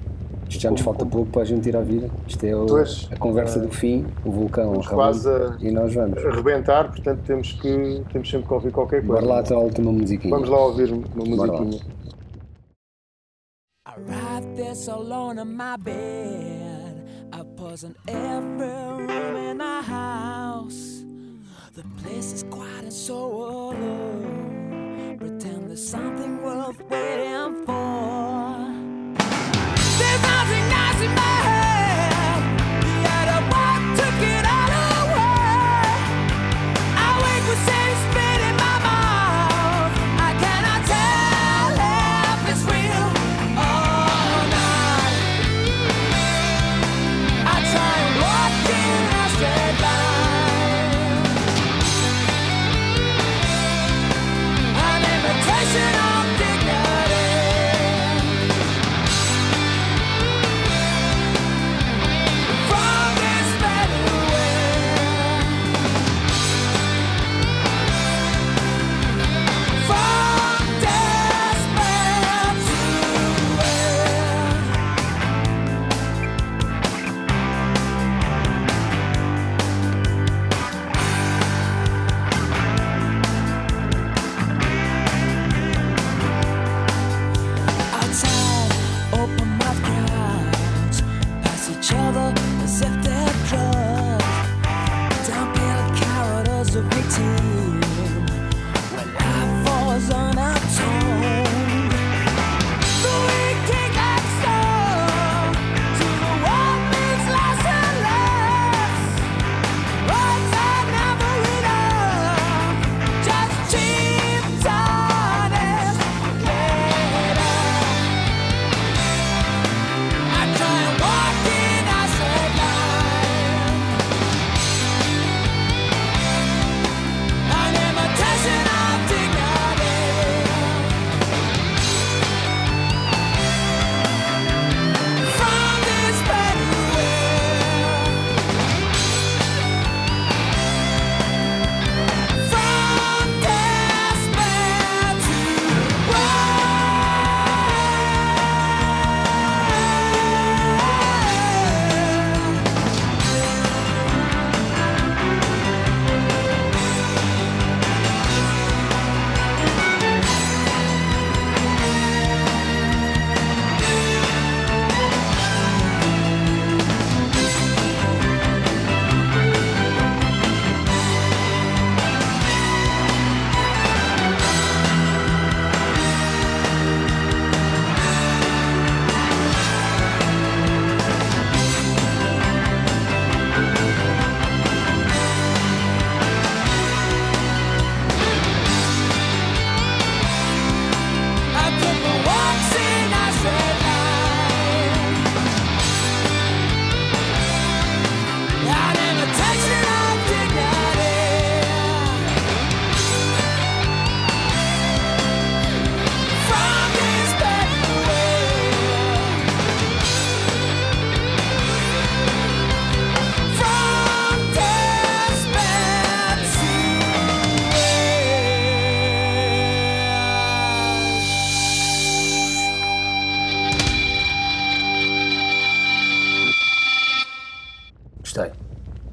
isto 0.49 0.61
já 0.61 0.71
nos 0.71 0.81
falta 0.81 1.05
pouco 1.05 1.29
para 1.31 1.41
a 1.41 1.45
gente 1.45 1.67
ir 1.67 1.75
à 1.75 1.81
vida. 1.81 2.09
Isto 2.27 2.43
é 2.45 2.55
o, 2.55 2.65
a 3.11 3.15
conversa 3.17 3.59
do 3.59 3.69
fim, 3.69 4.05
o 4.25 4.31
vulcão 4.31 4.73
quase 4.81 5.29
a, 5.29 5.57
e 5.59 5.71
nós 5.71 5.93
vamos. 5.93 6.23
arrebentar, 6.25 6.89
portanto 6.89 7.19
temos, 7.25 7.51
que, 7.53 8.03
temos 8.11 8.29
sempre 8.29 8.47
que 8.47 8.53
ouvir 8.53 8.71
qualquer 8.71 9.05
coisa. 9.05 9.21
Bora 9.21 9.25
lá 9.25 9.39
até 9.39 9.53
a 9.53 9.59
última 9.59 9.91
musiquinha. 9.91 10.33
Vamos 10.33 10.49
lá 10.49 10.65
ouvir 10.65 10.91
uma 10.91 11.25
musiquinha. 11.25 11.96
Right 13.99 14.55
this 14.55 14.87
alone 14.87 15.39
in 15.39 15.55
my 15.55 15.75
bed. 15.77 17.07
I 17.33 17.41
pause 17.55 17.83
in 17.83 17.95
every 18.07 18.67
room 18.67 19.35
in 19.35 19.57
the 19.57 19.81
house. 19.81 21.03
The 21.73 21.83
place 22.01 22.33
is 22.33 22.43
quiet 22.43 22.83
and 22.83 22.93
so 22.93 23.15
alone. 23.15 25.17
Pretend 25.19 25.69
there's 25.69 25.87
something 25.87 26.43
worth 26.43 26.79
waiting 26.89 27.65
for. 27.65 28.26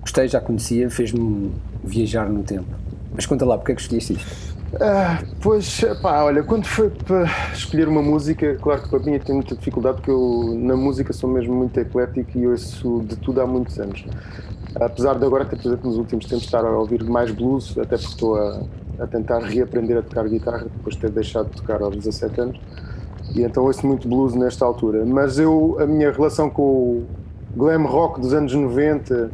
Gostei, 0.00 0.28
já 0.28 0.40
conhecia, 0.40 0.90
fez-me 0.90 1.52
viajar 1.82 2.28
no 2.28 2.42
tempo. 2.42 2.68
Mas 3.14 3.26
conta 3.26 3.44
lá, 3.44 3.56
porque 3.56 3.72
é 3.72 3.74
que 3.74 3.80
escolheste 3.80 4.14
isto? 4.14 4.54
Ah, 4.80 5.22
pois, 5.40 5.84
pá, 6.02 6.24
olha, 6.24 6.42
quando 6.42 6.64
foi 6.66 6.90
para 6.90 7.24
escolher 7.52 7.86
uma 7.86 8.02
música, 8.02 8.56
claro 8.56 8.82
que 8.82 8.88
para 8.88 8.98
mim 8.98 9.12
eu 9.12 9.20
tenho 9.20 9.38
muita 9.38 9.54
dificuldade 9.54 9.98
porque 9.98 10.10
eu 10.10 10.54
na 10.58 10.76
música 10.76 11.12
sou 11.12 11.30
mesmo 11.30 11.54
muito 11.54 11.78
eclético 11.78 12.36
e 12.36 12.46
ouço 12.46 13.04
de 13.06 13.16
tudo 13.16 13.40
há 13.40 13.46
muitos 13.46 13.78
anos. 13.78 14.04
Apesar 14.74 15.16
de 15.16 15.24
agora 15.24 15.44
ter, 15.44 15.56
por 15.56 15.68
exemplo, 15.68 15.88
nos 15.88 15.98
últimos 15.98 16.26
tempos 16.26 16.44
estar 16.44 16.64
a 16.64 16.70
ouvir 16.70 17.04
mais 17.04 17.30
blues, 17.30 17.78
até 17.78 17.96
porque 17.96 18.12
estou 18.12 18.36
a, 18.36 18.62
a 18.98 19.06
tentar 19.06 19.38
reaprender 19.38 19.98
a 19.98 20.02
tocar 20.02 20.28
guitarra 20.28 20.64
depois 20.64 20.96
de 20.96 21.02
ter 21.02 21.10
deixado 21.10 21.50
de 21.50 21.56
tocar 21.56 21.80
aos 21.80 21.96
17 21.96 22.40
anos. 22.40 22.60
E 23.32 23.42
então 23.42 23.64
ouço 23.64 23.86
muito 23.86 24.08
blues 24.08 24.34
nesta 24.34 24.64
altura. 24.64 25.04
Mas 25.06 25.38
eu, 25.38 25.76
a 25.78 25.86
minha 25.86 26.10
relação 26.10 26.50
com 26.50 26.62
o 26.62 27.06
glam 27.56 27.84
rock 27.84 28.20
dos 28.20 28.34
anos 28.34 28.52
90 28.52 29.30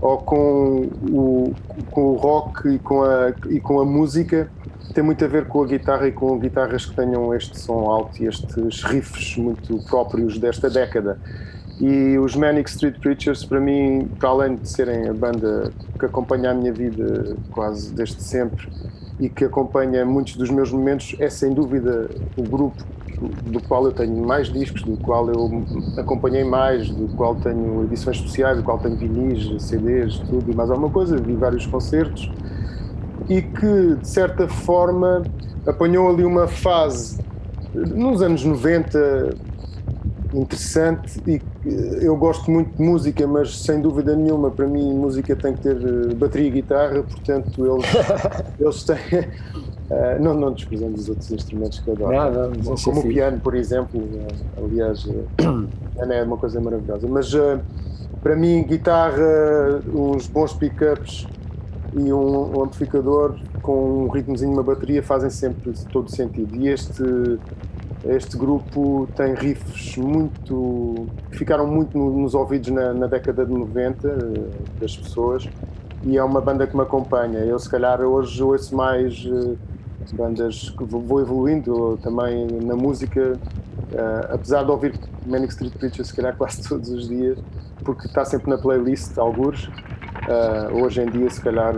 ou 0.00 0.18
com 0.18 0.88
o, 1.10 1.54
com 1.90 2.02
o 2.02 2.16
rock 2.16 2.68
e 2.68 2.78
com, 2.78 3.02
a, 3.02 3.32
e 3.48 3.60
com 3.60 3.80
a 3.80 3.84
música 3.84 4.50
tem 4.92 5.02
muito 5.02 5.24
a 5.24 5.28
ver 5.28 5.46
com 5.46 5.62
a 5.62 5.66
guitarra 5.66 6.06
e 6.08 6.12
com 6.12 6.38
guitarras 6.38 6.84
que 6.84 6.94
tenham 6.94 7.34
este 7.34 7.58
som 7.58 7.90
alto 7.90 8.22
e 8.22 8.26
estes 8.26 8.82
riffs 8.82 9.36
muito 9.36 9.78
próprios 9.84 10.38
desta 10.38 10.68
década. 10.68 11.18
E 11.80 12.18
os 12.18 12.36
Manic 12.36 12.68
Street 12.68 12.98
Preachers, 13.00 13.44
para 13.44 13.58
mim, 13.58 14.08
para 14.18 14.28
além 14.28 14.56
de 14.56 14.68
serem 14.68 15.08
a 15.08 15.14
banda 15.14 15.72
que 15.98 16.04
acompanha 16.04 16.50
a 16.50 16.54
minha 16.54 16.72
vida 16.72 17.34
quase 17.50 17.92
desde 17.94 18.22
sempre 18.22 18.68
e 19.22 19.28
que 19.28 19.44
acompanha 19.44 20.04
muitos 20.04 20.34
dos 20.34 20.50
meus 20.50 20.72
momentos, 20.72 21.14
é 21.20 21.30
sem 21.30 21.54
dúvida 21.54 22.10
o 22.36 22.42
grupo 22.42 22.82
do 23.44 23.62
qual 23.62 23.84
eu 23.84 23.92
tenho 23.92 24.16
mais 24.26 24.52
discos, 24.52 24.82
do 24.82 24.96
qual 24.96 25.28
eu 25.30 25.62
acompanhei 25.96 26.42
mais, 26.42 26.90
do 26.90 27.06
qual 27.14 27.36
tenho 27.36 27.84
edições 27.84 28.16
especiais, 28.16 28.56
do 28.56 28.64
qual 28.64 28.80
tenho 28.80 28.96
vinis, 28.96 29.62
CDs, 29.62 30.18
tudo 30.28 30.50
e 30.50 30.54
mais 30.56 30.72
alguma 30.72 30.90
coisa, 30.90 31.16
vi 31.18 31.36
vários 31.36 31.64
concertos 31.66 32.32
e 33.28 33.40
que 33.40 33.94
de 33.94 34.08
certa 34.08 34.48
forma 34.48 35.22
apanhou 35.64 36.10
ali 36.10 36.24
uma 36.24 36.48
fase 36.48 37.20
nos 37.72 38.22
anos 38.22 38.44
90 38.44 39.36
interessante 40.34 41.22
e 41.28 41.40
eu 41.64 42.16
gosto 42.16 42.50
muito 42.50 42.76
de 42.76 42.82
música, 42.82 43.26
mas 43.26 43.56
sem 43.58 43.80
dúvida 43.80 44.16
nenhuma, 44.16 44.50
para 44.50 44.66
mim 44.66 44.94
música 44.94 45.36
tem 45.36 45.54
que 45.54 45.60
ter 45.60 45.76
eh, 45.76 46.14
bateria 46.14 46.48
e 46.48 46.50
guitarra, 46.50 47.02
portanto 47.02 47.64
eles, 47.64 47.86
eles 48.58 48.82
têm. 48.82 49.20
Uh, 49.90 50.22
não, 50.22 50.32
não 50.32 50.52
desprezando 50.52 50.94
os 50.94 51.08
outros 51.08 51.30
instrumentos 51.30 51.78
que 51.78 51.88
eu 51.88 51.94
adoro. 51.94 52.52
Não, 52.64 52.74
como 52.76 53.00
o 53.00 53.02
piano, 53.02 53.38
por 53.40 53.54
exemplo. 53.54 54.00
Uh, 54.00 54.64
aliás, 54.64 55.04
uh, 55.06 55.68
é 55.98 56.22
uma 56.22 56.38
coisa 56.38 56.60
maravilhosa. 56.60 57.06
Mas 57.06 57.32
uh, 57.34 57.60
para 58.22 58.34
mim, 58.34 58.64
guitarra, 58.64 59.82
uns 59.94 60.26
bons 60.26 60.54
pickups 60.54 61.26
e 61.94 62.12
um, 62.12 62.56
um 62.56 62.64
amplificador 62.64 63.36
com 63.60 64.04
um 64.04 64.08
ritmozinho, 64.08 64.52
uma 64.52 64.62
bateria 64.62 65.02
fazem 65.02 65.28
sempre 65.28 65.72
todo 65.92 66.10
sentido. 66.10 66.56
E 66.56 66.68
este 66.68 67.38
este 68.04 68.36
grupo 68.36 69.08
tem 69.16 69.34
riffs 69.34 69.96
muito. 69.96 71.06
ficaram 71.30 71.66
muito 71.66 71.96
no, 71.96 72.10
nos 72.10 72.34
ouvidos 72.34 72.70
na, 72.70 72.92
na, 72.92 73.06
década 73.06 73.46
de 73.46 73.52
90 73.52 74.08
uh, 74.08 74.10
eh, 74.10 74.50
das 74.80 74.96
pessoas 74.96 75.48
e 76.02 76.18
é 76.18 76.24
uma 76.24 76.40
banda 76.40 76.66
que 76.66 76.76
me 76.76 76.82
acompanha. 76.82 77.38
Eu, 77.40 77.58
se 77.60 77.70
calhar, 77.70 78.00
hoje 78.00 78.42
ouço 78.42 78.74
mais 78.74 79.24
uh, 79.24 79.56
bandas 80.14 80.70
que 80.70 80.84
vou 80.84 81.20
evoluindo 81.20 81.96
também 82.02 82.48
na 82.64 82.74
música, 82.74 83.38
uh, 83.92 84.34
apesar 84.34 84.64
de 84.64 84.72
ouvir 84.72 84.98
Manic 85.24 85.52
Street 85.52 85.72
Preachers, 85.74 86.08
se 86.08 86.16
calhar, 86.16 86.34
quase 86.38 86.68
todos 86.68 86.88
os 86.88 87.08
dias, 87.08 87.38
porque 87.84 88.08
está 88.08 88.24
sempre 88.24 88.50
na 88.50 88.58
playlist, 88.58 89.16
alguns. 89.16 89.70
hoje 90.72 91.02
em 91.02 91.06
dia, 91.10 91.30
se 91.30 91.40
calhar, 91.40 91.74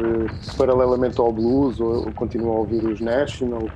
paralelamente 0.56 1.20
ao 1.20 1.30
blues, 1.30 1.78
ou 1.80 2.10
continuo 2.12 2.52
a 2.52 2.58
ouvir 2.60 2.82
os 2.84 3.00
National 3.00 3.68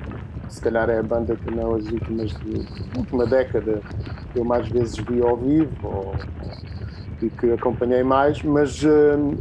se 0.49 0.61
calhar 0.61 0.89
é 0.89 0.99
a 0.99 1.03
banda 1.03 1.37
que 1.37 1.55
nas 1.55 1.87
últimas 1.87 2.35
última 2.97 3.27
década 3.27 3.81
eu 4.35 4.45
mais 4.45 4.69
vezes 4.69 4.97
vi 4.97 5.21
ao 5.23 5.37
vivo 5.37 5.71
ou, 5.83 6.15
e 7.21 7.29
que 7.31 7.53
acompanhei 7.53 8.03
mais, 8.03 8.43
mas, 8.43 8.83
hum, 8.85 9.37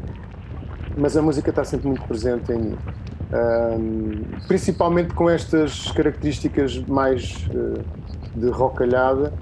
mas 0.98 1.16
a 1.16 1.22
música 1.22 1.50
está 1.50 1.64
sempre 1.64 1.88
muito 1.88 2.04
presente 2.06 2.52
em 2.52 2.58
mim. 2.58 2.78
Um, 3.30 4.48
principalmente 4.48 5.14
com 5.14 5.30
estas 5.30 5.92
características 5.92 6.78
mais 6.88 7.46
uh, 7.48 8.40
de 8.40 8.50
rockalhada. 8.50 9.34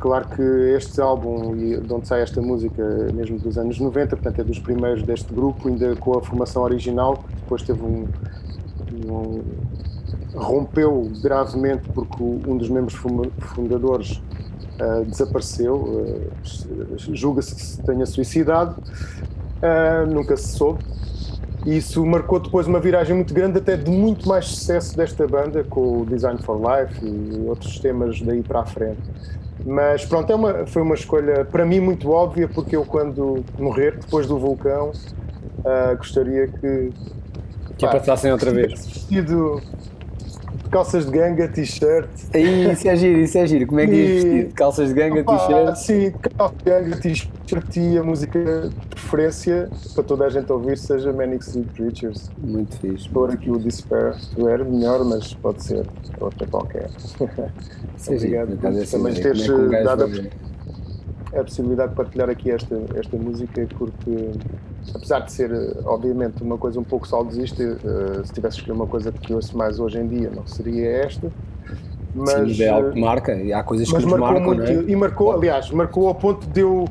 Claro 0.00 0.28
que 0.28 0.42
este 0.42 1.00
álbum, 1.00 1.56
de 1.56 1.92
onde 1.92 2.06
sai 2.06 2.22
esta 2.22 2.40
música, 2.40 2.82
é 2.82 3.12
mesmo 3.12 3.38
dos 3.38 3.58
anos 3.58 3.80
90, 3.80 4.16
portanto 4.16 4.40
é 4.40 4.44
dos 4.44 4.58
primeiros 4.58 5.02
deste 5.02 5.32
grupo, 5.32 5.68
ainda 5.68 5.96
com 5.96 6.16
a 6.16 6.22
formação 6.22 6.62
original, 6.62 7.16
que 7.16 7.34
depois 7.34 7.62
teve 7.62 7.82
um, 7.82 8.06
um 9.08 9.42
rompeu 10.34 11.10
gravemente 11.22 11.88
porque 11.94 12.22
um 12.22 12.56
dos 12.56 12.68
membros 12.68 12.94
fundadores 13.54 14.20
uh, 14.80 15.04
desapareceu, 15.04 15.76
uh, 15.76 16.30
julga-se 17.12 17.54
que 17.54 17.62
se 17.62 17.82
tenha 17.82 18.06
suicidado, 18.06 18.80
uh, 18.80 20.06
nunca 20.06 20.36
se 20.36 20.56
soube. 20.56 20.84
E 21.66 21.76
isso 21.76 22.04
marcou 22.06 22.38
depois 22.38 22.66
uma 22.66 22.78
viragem 22.78 23.14
muito 23.14 23.34
grande, 23.34 23.58
até 23.58 23.76
de 23.76 23.90
muito 23.90 24.28
mais 24.28 24.46
sucesso 24.46 24.96
desta 24.96 25.26
banda, 25.26 25.64
com 25.64 26.02
o 26.02 26.06
Design 26.06 26.40
for 26.42 26.56
Life 26.56 27.04
e 27.04 27.46
outros 27.48 27.78
temas 27.80 28.20
daí 28.22 28.42
para 28.42 28.60
a 28.60 28.64
frente. 28.64 29.02
Mas 29.66 30.04
pronto, 30.04 30.32
é 30.32 30.36
uma, 30.36 30.66
foi 30.66 30.82
uma 30.82 30.94
escolha 30.94 31.44
para 31.44 31.66
mim 31.66 31.80
muito 31.80 32.10
óbvia, 32.10 32.48
porque 32.48 32.76
eu, 32.76 32.84
quando 32.84 33.44
morrer, 33.58 33.98
depois 33.98 34.26
do 34.26 34.38
vulcão, 34.38 34.92
gostaria 35.98 36.46
que. 36.46 36.92
Que 37.76 37.86
pá, 37.86 37.92
passassem 37.92 38.30
outra 38.32 38.52
vez. 38.52 38.72
Vestido 38.86 39.60
calças 40.70 41.06
de 41.06 41.10
ganga, 41.12 41.48
t-shirt. 41.48 42.08
Isso 42.72 42.88
é 42.88 42.96
giro, 42.96 43.18
isso 43.20 43.38
é 43.38 43.46
giro. 43.46 43.66
Como 43.66 43.80
é 43.80 43.86
que 43.86 43.92
é 43.92 44.06
vestido? 44.06 44.54
Calças 44.54 44.88
de 44.88 44.94
ganga, 44.94 45.24
t-shirt? 45.24 45.76
Sim, 45.76 46.12
calças 46.36 46.58
de 46.58 46.64
ganga, 46.70 46.96
t-shirt 46.96 47.76
e 47.76 47.98
a 47.98 48.02
música 48.02 48.68
de 48.68 48.86
preferência 48.90 49.70
para 49.94 50.04
toda 50.04 50.26
a 50.26 50.30
gente 50.30 50.50
ouvir 50.52 50.76
seja 50.78 51.12
Manic 51.12 51.44
Street 51.44 51.66
Preachers. 51.74 52.30
Muito 52.38 52.76
fixe. 52.78 53.08
Por 53.08 53.30
aqui 53.30 53.50
o 53.50 53.58
Despair, 53.58 54.14
tu 54.34 54.48
era 54.48 54.64
melhor, 54.64 55.04
mas 55.04 55.34
pode 55.34 55.62
ser 55.62 55.86
outra 56.20 56.46
qualquer. 56.46 56.90
Obrigado 58.06 58.56
por 58.56 58.86
também 58.86 59.14
teres 59.14 59.48
é 59.48 59.82
dado 59.82 60.04
a, 60.04 61.40
a 61.40 61.44
possibilidade 61.44 61.90
de 61.90 61.96
partilhar 61.96 62.30
aqui 62.30 62.50
esta, 62.50 62.76
esta 62.96 63.16
música, 63.16 63.66
porque 63.78 64.30
apesar 64.94 65.20
de 65.20 65.32
ser, 65.32 65.50
obviamente, 65.84 66.42
uma 66.42 66.58
coisa 66.58 66.78
um 66.80 66.84
pouco 66.84 67.06
saudosista, 67.06 67.62
uh, 67.62 68.24
se 68.24 68.32
tivesse 68.32 68.58
escolher 68.58 68.74
uma 68.74 68.86
coisa 68.86 69.12
que 69.12 69.32
ouço 69.32 69.56
mais 69.56 69.78
hoje 69.78 69.98
em 69.98 70.06
dia, 70.06 70.30
não 70.34 70.46
seria 70.46 70.88
esta. 71.04 71.30
Mas, 72.14 72.56
Sim, 72.56 72.62
é 72.62 72.68
algo 72.68 72.92
que 72.92 73.00
marca, 73.00 73.34
e 73.34 73.52
há 73.52 73.62
coisas 73.62 73.88
que 73.88 73.94
nos 73.94 74.04
marcam, 74.04 74.42
muito, 74.42 74.62
é? 74.62 74.72
E 74.86 74.96
marcou, 74.96 75.32
aliás, 75.32 75.70
marcou 75.70 76.08
ao 76.08 76.14
ponto 76.14 76.46
de 76.46 76.60
eu, 76.60 76.86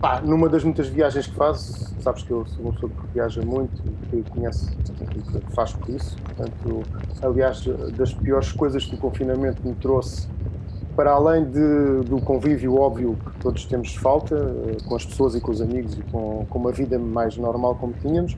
pá, 0.00 0.20
numa 0.20 0.48
das 0.48 0.64
muitas 0.64 0.88
viagens 0.88 1.26
que 1.26 1.34
faço, 1.34 1.94
sabes 2.00 2.22
que 2.22 2.30
eu 2.30 2.44
sou 2.46 2.64
uma 2.64 2.72
pessoa 2.72 2.90
que 2.90 3.14
viaja 3.14 3.42
muito 3.42 3.82
e 4.12 4.22
que 4.22 4.30
conhece 4.30 4.70
e 4.72 5.40
que 5.40 5.54
faz 5.54 5.72
por 5.72 5.94
isso, 5.94 6.16
portanto, 6.22 6.82
aliás, 7.22 7.64
das 7.96 8.14
piores 8.14 8.50
coisas 8.52 8.84
que 8.84 8.94
o 8.94 8.98
confinamento 8.98 9.66
me 9.66 9.74
trouxe 9.74 10.26
para 10.96 11.12
além 11.12 11.44
de, 11.44 12.00
do 12.08 12.20
convívio 12.20 12.80
óbvio 12.80 13.16
que 13.24 13.38
todos 13.38 13.66
temos 13.66 13.94
falta, 13.94 14.34
eh, 14.34 14.76
com 14.88 14.96
as 14.96 15.04
pessoas 15.04 15.34
e 15.34 15.40
com 15.40 15.50
os 15.50 15.60
amigos 15.60 15.98
e 15.98 16.02
com, 16.10 16.46
com 16.48 16.58
uma 16.58 16.72
vida 16.72 16.98
mais 16.98 17.36
normal 17.36 17.76
como 17.76 17.92
tínhamos, 18.00 18.34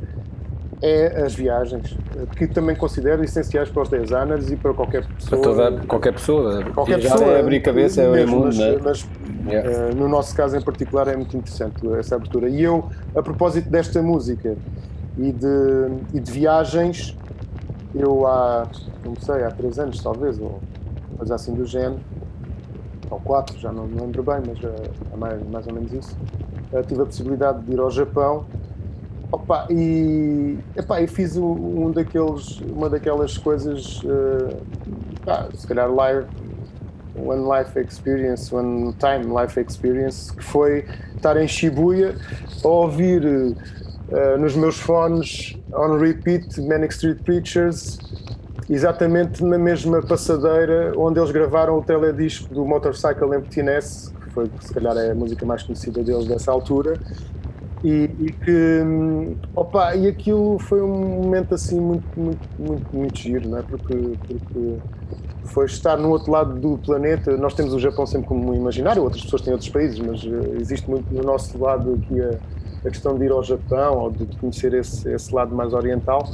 é 0.82 1.22
as 1.22 1.34
viagens, 1.34 1.96
eh, 2.16 2.26
que 2.36 2.48
também 2.48 2.74
considero 2.74 3.22
essenciais 3.22 3.68
para 3.68 3.82
os 3.82 3.88
designers 3.88 4.50
e 4.50 4.56
para 4.56 4.74
qualquer 4.74 5.06
pessoa. 5.06 5.40
Para 5.40 5.50
toda, 5.50 5.86
qualquer 5.86 6.12
pessoa. 6.12 6.64
Qualquer 6.74 7.00
pessoa. 7.00 7.30
É 7.30 7.40
abrir 7.40 7.60
cabeça, 7.60 8.02
é 8.02 8.10
mesmo, 8.10 8.36
mundo, 8.36 8.56
mas, 8.56 8.82
mas 8.82 9.08
yeah. 9.46 9.70
uh, 9.70 9.94
no 9.94 10.08
nosso 10.08 10.34
caso 10.34 10.56
em 10.56 10.60
particular 10.60 11.06
é 11.08 11.16
muito 11.16 11.36
interessante 11.36 11.74
essa 11.96 12.16
abertura. 12.16 12.48
E 12.48 12.62
eu, 12.62 12.88
a 13.14 13.22
propósito 13.22 13.70
desta 13.70 14.02
música 14.02 14.56
e 15.16 15.32
de, 15.32 15.46
e 16.14 16.20
de 16.20 16.30
viagens, 16.30 17.16
eu 17.94 18.26
há, 18.26 18.68
não 19.04 19.14
sei, 19.20 19.44
há 19.44 19.50
três 19.50 19.78
anos 19.78 20.02
talvez, 20.02 20.40
ou 20.40 20.60
coisa 21.16 21.34
assim 21.34 21.54
do 21.54 21.64
género, 21.64 22.00
ou 23.10 23.20
quatro, 23.20 23.58
já 23.58 23.72
não 23.72 23.86
me 23.86 24.00
lembro 24.00 24.22
bem, 24.22 24.42
mas 24.46 24.58
é 25.12 25.16
mais, 25.16 25.42
mais 25.48 25.66
ou 25.66 25.72
menos 25.74 25.92
isso. 25.92 26.16
Uh, 26.72 26.82
tive 26.82 27.02
a 27.02 27.06
possibilidade 27.06 27.62
de 27.62 27.72
ir 27.72 27.80
ao 27.80 27.90
Japão 27.90 28.44
Opa, 29.30 29.66
e 29.68 30.58
epá, 30.74 31.02
eu 31.02 31.08
fiz 31.08 31.36
um 31.36 31.90
daqueles, 31.90 32.60
uma 32.60 32.88
daquelas 32.88 33.36
coisas, 33.36 34.02
uh, 34.02 34.56
pá, 35.22 35.48
se 35.52 35.66
calhar 35.66 35.92
live, 35.92 36.26
one 37.14 37.42
life 37.46 37.78
experience, 37.78 38.54
one 38.54 38.94
time 38.94 39.26
life 39.26 39.60
experience, 39.60 40.32
que 40.34 40.42
foi 40.42 40.86
estar 41.14 41.36
em 41.36 41.46
Shibuya 41.46 42.16
a 42.64 42.68
ouvir 42.68 43.22
uh, 43.26 44.38
nos 44.38 44.56
meus 44.56 44.78
fones 44.78 45.58
on 45.74 45.98
repeat 45.98 46.58
Manic 46.62 46.94
Street 46.94 47.22
Preachers 47.22 47.98
exatamente 48.68 49.42
na 49.42 49.58
mesma 49.58 50.02
passadeira 50.02 50.92
onde 50.96 51.18
eles 51.18 51.30
gravaram 51.30 51.78
o 51.78 51.82
teledisco 51.82 52.52
do 52.52 52.64
Motorcycle 52.64 53.34
Emptiness, 53.34 54.12
que 54.22 54.30
foi 54.30 54.50
se 54.60 54.72
calhar 54.72 54.96
é 54.96 55.12
a 55.12 55.14
música 55.14 55.46
mais 55.46 55.62
conhecida 55.62 56.02
deles 56.02 56.26
dessa 56.26 56.52
altura, 56.52 56.98
E, 57.84 58.10
e 58.18 58.32
que 58.32 58.82
hum, 58.84 59.36
opa, 59.54 59.94
e 59.94 60.08
aquilo 60.08 60.58
foi 60.58 60.82
um 60.82 61.22
momento 61.22 61.54
assim 61.54 61.80
muito, 61.80 62.08
muito, 62.16 62.48
muito, 62.58 62.96
muito 62.96 63.18
giro, 63.18 63.48
não 63.48 63.58
é? 63.58 63.62
Porque, 63.62 63.94
porque 64.26 64.78
foi 65.44 65.66
estar 65.66 65.96
no 65.96 66.10
outro 66.10 66.30
lado 66.30 66.58
do 66.58 66.78
planeta. 66.78 67.36
Nós 67.36 67.54
temos 67.54 67.72
o 67.72 67.78
Japão 67.78 68.06
sempre 68.06 68.28
como 68.28 68.50
um 68.50 68.54
imaginário, 68.54 69.02
outras 69.02 69.22
pessoas 69.22 69.42
têm 69.42 69.52
outros 69.52 69.70
países, 69.70 69.98
mas 69.98 70.22
uh, 70.24 70.56
existe 70.60 70.88
muito 70.88 71.12
no 71.12 71.22
nosso 71.22 71.58
lado 71.58 71.94
aqui 71.94 72.20
a, 72.20 72.30
a, 72.84 72.90
questão 72.90 73.16
de 73.16 73.24
ir 73.24 73.30
ao 73.30 73.42
Japão 73.42 73.98
ou 73.98 74.10
de 74.10 74.26
conhecer 74.38 74.74
esse, 74.74 75.08
esse 75.12 75.34
lado 75.34 75.54
mais 75.54 75.72
oriental. 75.72 76.28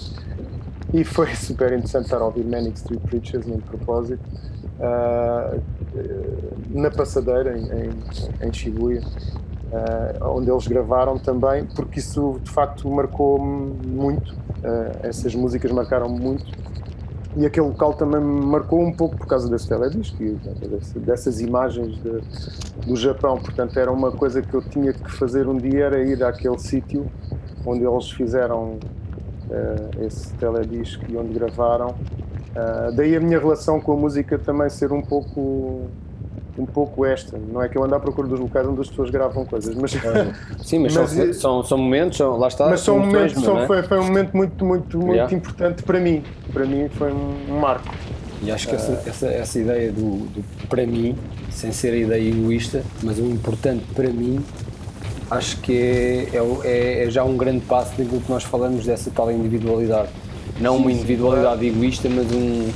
E 0.94 1.02
foi 1.02 1.26
super 1.34 1.72
interessante 1.72 2.04
estar 2.04 2.18
a 2.18 2.24
ouvir 2.24 2.44
Manic 2.44 2.78
Street 2.78 3.00
Preachers, 3.00 3.44
de 3.44 3.52
propósito, 3.62 4.22
uh, 4.78 5.60
na 6.70 6.90
passadeira 6.90 7.58
em, 7.58 7.64
em, 7.64 8.48
em 8.48 8.52
Shibuya 8.52 9.02
uh, 9.02 10.28
onde 10.36 10.50
eles 10.50 10.68
gravaram 10.68 11.18
também, 11.18 11.66
porque 11.66 11.98
isso 11.98 12.38
de 12.42 12.50
facto 12.50 12.88
marcou 12.88 13.40
muito, 13.40 14.32
uh, 14.32 14.98
essas 15.02 15.34
músicas 15.34 15.72
marcaram 15.72 16.08
muito. 16.08 16.46
E 17.36 17.44
aquele 17.44 17.66
local 17.66 17.94
também 17.94 18.20
me 18.20 18.46
marcou 18.46 18.80
um 18.80 18.92
pouco 18.92 19.16
por 19.16 19.26
causa 19.26 19.50
desse 19.50 19.68
teledisco 19.68 20.22
e 20.22 20.38
dessas 21.00 21.40
imagens 21.40 22.00
de, 22.00 22.20
do 22.86 22.94
Japão, 22.94 23.40
portanto 23.40 23.76
era 23.76 23.90
uma 23.90 24.12
coisa 24.12 24.40
que 24.40 24.54
eu 24.54 24.62
tinha 24.62 24.92
que 24.92 25.10
fazer 25.10 25.48
um 25.48 25.56
dia, 25.56 25.86
era 25.86 26.04
ir 26.04 26.22
àquele 26.22 26.58
sítio 26.60 27.10
onde 27.66 27.84
eles 27.84 28.08
fizeram 28.12 28.78
uh, 29.50 30.04
esse 30.04 30.32
teledisco 30.34 31.04
e 31.08 31.16
onde 31.16 31.32
gravaram. 31.32 31.88
Uh, 31.90 32.94
daí 32.94 33.16
a 33.16 33.20
minha 33.20 33.38
relação 33.38 33.80
com 33.80 33.92
a 33.92 33.96
música 33.96 34.38
também 34.38 34.68
ser 34.70 34.92
um 34.92 35.02
pouco 35.02 35.88
um 36.56 36.66
pouco 36.66 37.04
esta. 37.04 37.36
Não 37.36 37.62
é 37.62 37.68
que 37.68 37.76
eu 37.76 37.84
ando 37.84 37.94
à 37.94 38.00
procura 38.00 38.28
dos 38.28 38.38
locais 38.38 38.66
onde 38.66 38.80
as 38.80 38.88
pessoas 38.88 39.10
gravam 39.10 39.44
coisas, 39.44 39.74
mas. 39.74 39.90
Sim, 40.62 40.78
mas, 40.78 40.94
mas 40.96 41.10
são, 41.10 41.32
são, 41.32 41.64
são, 41.64 41.78
momentos, 41.78 42.18
são, 42.18 42.36
lá 42.38 42.48
está. 42.48 42.68
Mas 42.68 42.80
são 42.80 42.98
momentos, 42.98 43.42
são, 43.42 43.58
é? 43.58 43.66
foi, 43.66 43.82
foi 43.82 43.98
um 43.98 44.04
momento 44.04 44.36
muito, 44.36 44.64
muito, 44.64 44.98
muito 44.98 45.14
yeah. 45.14 45.34
importante 45.34 45.82
para 45.82 45.98
mim. 45.98 46.22
Para 46.52 46.64
mim 46.64 46.88
foi 46.90 47.12
um 47.12 47.58
marco. 47.60 47.92
E 48.42 48.50
acho 48.50 48.68
que 48.68 48.74
essa, 48.74 48.92
uh, 48.92 48.98
essa, 49.06 49.26
essa 49.26 49.58
ideia 49.58 49.90
do, 49.90 50.18
do, 50.18 50.68
para 50.68 50.86
mim, 50.86 51.16
sem 51.50 51.72
ser 51.72 51.94
a 51.94 51.96
ideia 51.96 52.28
egoísta, 52.28 52.82
mas 53.02 53.18
o 53.18 53.24
importante 53.24 53.84
para 53.94 54.08
mim, 54.10 54.44
acho 55.30 55.58
que 55.58 56.28
é, 56.32 56.38
é, 56.64 57.04
é 57.04 57.10
já 57.10 57.24
um 57.24 57.36
grande 57.36 57.60
passo 57.60 57.90
daquilo 57.90 58.20
que 58.20 58.30
nós 58.30 58.44
falamos 58.44 58.84
dessa 58.84 59.10
tal 59.10 59.30
individualidade. 59.30 60.08
Não 60.60 60.76
sim, 60.76 60.82
uma 60.82 60.92
individualidade 60.92 61.60
sim, 61.60 61.66
egoísta, 61.66 62.08
mas 62.08 62.30
um, 62.30 62.70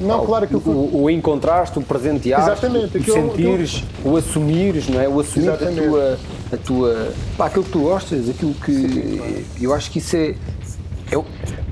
não, 0.00 0.26
claro 0.26 0.46
que 0.46 0.56
o, 0.56 1.02
o 1.02 1.10
encontraste, 1.10 1.78
o 1.78 1.82
presenteaste, 1.82 2.50
Exatamente, 2.50 2.98
o 2.98 3.04
sentires, 3.04 3.84
o 4.04 4.16
assumires, 4.16 4.88
não 4.88 5.00
é? 5.00 5.08
O 5.08 5.20
assumir 5.20 5.50
a 5.50 5.56
tua, 5.56 6.18
a 6.52 6.56
tua 6.56 7.12
pá, 7.36 7.46
aquilo 7.46 7.64
que 7.64 7.70
tu 7.70 7.80
gostas, 7.80 8.28
aquilo 8.28 8.54
que 8.54 8.72
Sim, 8.72 9.44
eu 9.60 9.72
acho 9.72 9.90
que 9.90 9.98
isso 9.98 10.16
é, 10.16 10.34
eu, 11.10 11.24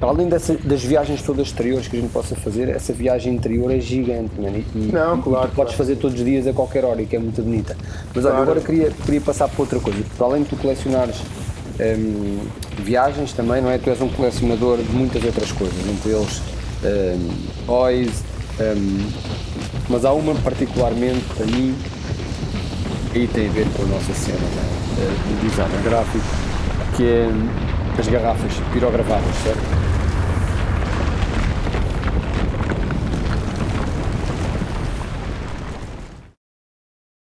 para 0.02 0.10
além 0.10 0.28
dessa, 0.28 0.54
das 0.54 0.82
viagens 0.82 1.22
todas 1.22 1.46
exteriores 1.46 1.86
que 1.86 1.96
a 1.96 2.00
gente 2.00 2.10
possa 2.10 2.34
fazer, 2.34 2.68
essa 2.68 2.92
viagem 2.92 3.32
interior 3.34 3.70
é 3.70 3.78
gigante, 3.78 4.32
man, 4.36 4.48
e, 4.48 4.90
não, 4.92 5.16
e, 5.16 5.22
claro, 5.22 5.46
e 5.46 5.50
tu 5.50 5.54
podes 5.54 5.74
fazer 5.74 5.94
todos 5.94 6.18
os 6.18 6.24
dias 6.24 6.44
a 6.44 6.52
qualquer 6.52 6.84
hora 6.84 7.00
e 7.00 7.06
que 7.06 7.14
é 7.14 7.20
muito 7.20 7.40
bonita. 7.40 7.76
Mas 8.12 8.24
claro. 8.24 8.38
olha, 8.38 8.42
agora 8.42 8.60
queria, 8.60 8.90
queria 8.90 9.20
passar 9.20 9.48
para 9.48 9.60
outra 9.60 9.78
coisa, 9.78 10.02
para 10.18 10.26
além 10.26 10.42
de 10.42 10.48
tu 10.48 10.56
colecionares 10.56 11.18
hum, 11.78 12.40
viagens 12.78 13.32
também, 13.32 13.62
não 13.62 13.70
é? 13.70 13.78
Tu 13.78 13.90
és 13.90 14.02
um 14.02 14.08
colecionador 14.08 14.78
de 14.78 14.90
muitas 14.90 15.22
outras 15.22 15.52
coisas, 15.52 15.78
entre 15.86 16.10
eles 16.10 16.42
um, 16.82 17.64
boys, 17.64 18.24
um, 18.58 19.08
mas 19.88 20.04
há 20.04 20.12
uma 20.12 20.34
particularmente 20.34 21.24
para 21.36 21.46
mim 21.46 21.76
aí 23.14 23.28
tem 23.28 23.48
a 23.48 23.52
ver 23.52 23.68
com 23.76 23.84
a 23.84 23.86
nossa 23.86 24.12
cena 24.14 24.36
né, 24.36 25.16
de 25.28 25.48
design 25.48 25.72
gráfico, 25.84 26.24
que 26.96 27.04
é 27.04 27.30
as 27.96 28.08
garrafas 28.08 28.52
pirogravadas, 28.72 29.36
certo? 29.44 29.81